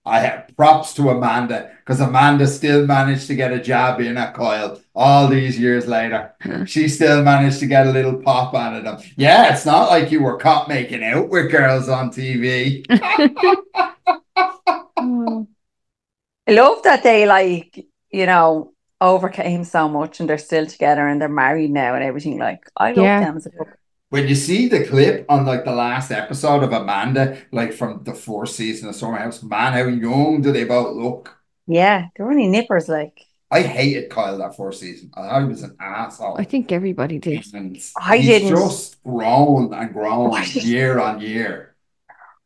I 0.07 0.21
have 0.21 0.51
props 0.57 0.93
to 0.95 1.09
Amanda 1.09 1.71
because 1.79 2.01
Amanda 2.01 2.47
still 2.47 2.87
managed 2.87 3.27
to 3.29 3.35
get 3.35 3.53
a 3.53 3.59
jab 3.61 4.01
in 4.01 4.17
at 4.19 4.35
Kyle 4.35 4.79
all 4.95 5.29
these 5.29 5.59
years 5.59 5.87
later. 5.87 6.33
She 6.67 6.89
still 6.89 7.23
managed 7.23 7.59
to 7.61 7.67
get 7.67 7.87
a 7.87 7.91
little 7.91 8.21
pop 8.23 8.55
out 8.55 8.77
of 8.77 8.85
them. 8.85 8.99
Yeah, 9.17 9.53
it's 9.53 9.65
not 9.67 9.89
like 9.89 10.13
you 10.13 10.23
were 10.23 10.37
caught 10.37 10.69
making 10.69 11.03
out 11.03 11.31
with 11.31 11.51
girls 11.51 11.89
on 11.89 12.11
TV. 12.11 12.85
I 16.47 16.53
love 16.53 16.83
that 16.83 17.03
they 17.03 17.27
like 17.27 17.87
you 18.11 18.27
know 18.27 18.73
overcame 19.01 19.65
so 19.65 19.89
much 19.89 20.21
and 20.21 20.29
they're 20.29 20.39
still 20.39 20.67
together 20.67 21.07
and 21.07 21.21
they're 21.21 21.29
married 21.29 21.71
now 21.71 21.95
and 21.95 22.05
everything 22.05 22.39
like 22.39 22.71
i 22.77 22.93
love 22.93 23.05
Yeah. 23.05 23.21
them 23.21 23.37
as 23.37 23.47
a 23.47 23.51
couple 23.51 23.73
When 24.15 24.29
you 24.29 24.37
see 24.37 24.69
the 24.69 24.87
clip 24.87 25.27
on 25.29 25.45
like 25.45 25.65
the 25.65 25.73
last 25.75 26.13
episode 26.13 26.63
of 26.63 26.73
Amanda, 26.73 27.37
like 27.51 27.73
from 27.73 28.05
the 28.05 28.15
fourth 28.15 28.51
season 28.51 28.89
of 28.89 28.95
Summer 28.95 29.19
House, 29.19 29.43
man, 29.43 29.73
how 29.73 29.87
young 29.89 30.41
do 30.41 30.53
they 30.53 30.63
both 30.65 30.95
look? 30.97 31.37
yeah 31.67 32.09
they're 32.17 32.31
only 32.31 32.47
nippers 32.47 32.89
like 32.89 33.21
I 33.51 33.63
hated 33.63 34.11
Kyle 34.11 34.39
that 34.39 34.57
fourth 34.57 34.77
season. 34.77 35.11
I 35.15 35.29
thought 35.29 35.43
he 35.43 35.49
was 35.49 35.63
an 35.63 35.77
asshole. 35.79 36.37
I 36.39 36.45
think 36.45 36.73
everybody 36.73 37.19
did. 37.19 37.45
And 37.55 37.77
I 37.97 38.17
he's 38.17 38.27
didn't. 38.27 38.57
just 38.57 39.03
grown 39.05 39.73
and 39.73 39.93
grown 39.93 40.31
Why 40.31 40.45
year 40.45 40.99
on 40.99 41.21
year. 41.21 41.77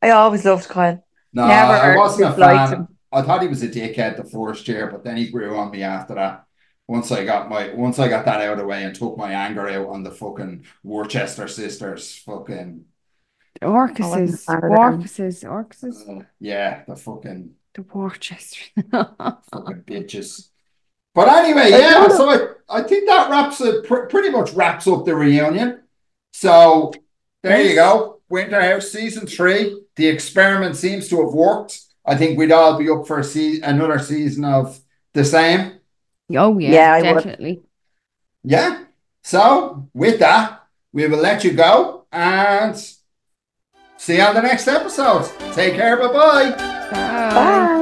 i 0.02 0.10
always 0.10 0.44
loved 0.44 0.68
kyle 0.68 1.02
No, 1.32 1.46
Never 1.46 1.72
I 1.72 1.96
wasn't 1.96 2.32
a 2.34 2.36
fan. 2.36 2.72
him. 2.72 2.88
I 3.12 3.22
thought 3.22 3.42
he 3.42 3.48
was 3.48 3.62
a 3.62 3.68
dickhead 3.68 4.16
the 4.16 4.24
first 4.24 4.68
year, 4.68 4.88
but 4.90 5.02
then 5.04 5.16
he 5.16 5.30
grew 5.30 5.56
on 5.56 5.70
me 5.70 5.82
after 5.82 6.14
that. 6.14 6.44
Once 6.88 7.12
I 7.12 7.24
got 7.24 7.50
my 7.50 7.74
once 7.74 7.98
I 7.98 8.08
got 8.08 8.24
that 8.24 8.40
out 8.40 8.52
of 8.54 8.58
the 8.58 8.64
way 8.64 8.82
and 8.82 8.94
took 8.94 9.16
my 9.18 9.30
anger 9.32 9.68
out 9.68 9.88
on 9.88 10.02
the 10.02 10.10
fucking 10.10 10.64
Worcester 10.82 11.46
sisters, 11.46 12.16
fucking 12.24 12.86
Orcuses, 13.60 14.44
a 14.48 14.52
fan 14.52 14.56
of 14.56 14.62
them. 14.62 14.78
Orcuses, 14.78 15.44
Orcuses, 15.44 16.08
uh, 16.08 16.20
yeah, 16.40 16.84
the 16.88 16.96
fucking 16.96 17.50
the 17.74 17.82
Worcester. 17.82 18.60
fucking 18.90 19.82
bitches. 19.86 20.48
But 21.14 21.28
anyway, 21.28 21.70
yeah, 21.70 22.08
so 22.08 22.30
I, 22.30 22.78
I 22.78 22.82
think 22.82 23.06
that 23.06 23.30
wraps 23.30 23.60
it 23.60 23.84
pr- 23.86 24.06
pretty 24.06 24.30
much 24.30 24.52
wraps 24.52 24.86
up 24.86 25.04
the 25.04 25.14
reunion. 25.14 25.82
So 26.32 26.92
there 27.42 27.60
you 27.62 27.74
go. 27.74 28.20
Winter 28.30 28.60
House 28.60 28.90
season 28.92 29.26
three. 29.26 29.82
The 29.96 30.06
experiment 30.06 30.76
seems 30.76 31.08
to 31.08 31.22
have 31.22 31.34
worked. 31.34 31.80
I 32.06 32.16
think 32.16 32.38
we'd 32.38 32.52
all 32.52 32.78
be 32.78 32.88
up 32.88 33.06
for 33.06 33.18
a 33.18 33.24
se- 33.24 33.60
another 33.62 33.98
season 33.98 34.44
of 34.44 34.78
the 35.12 35.24
same. 35.24 35.77
Oh 36.36 36.58
yeah, 36.58 36.70
Yeah, 36.70 36.92
I 36.94 37.12
would. 37.12 37.16
definitely. 37.16 37.62
Yeah. 38.44 38.84
So 39.22 39.88
with 39.94 40.18
that, 40.20 40.62
we 40.92 41.06
will 41.06 41.18
let 41.18 41.44
you 41.44 41.52
go 41.52 42.06
and 42.12 42.76
see 43.96 44.16
you 44.16 44.22
on 44.22 44.34
the 44.34 44.42
next 44.42 44.68
episode. 44.68 45.28
Take 45.52 45.74
care. 45.74 45.96
Bye 45.96 46.12
bye. 46.12 46.50
Bye. 46.90 47.34
Bye. 47.34 47.74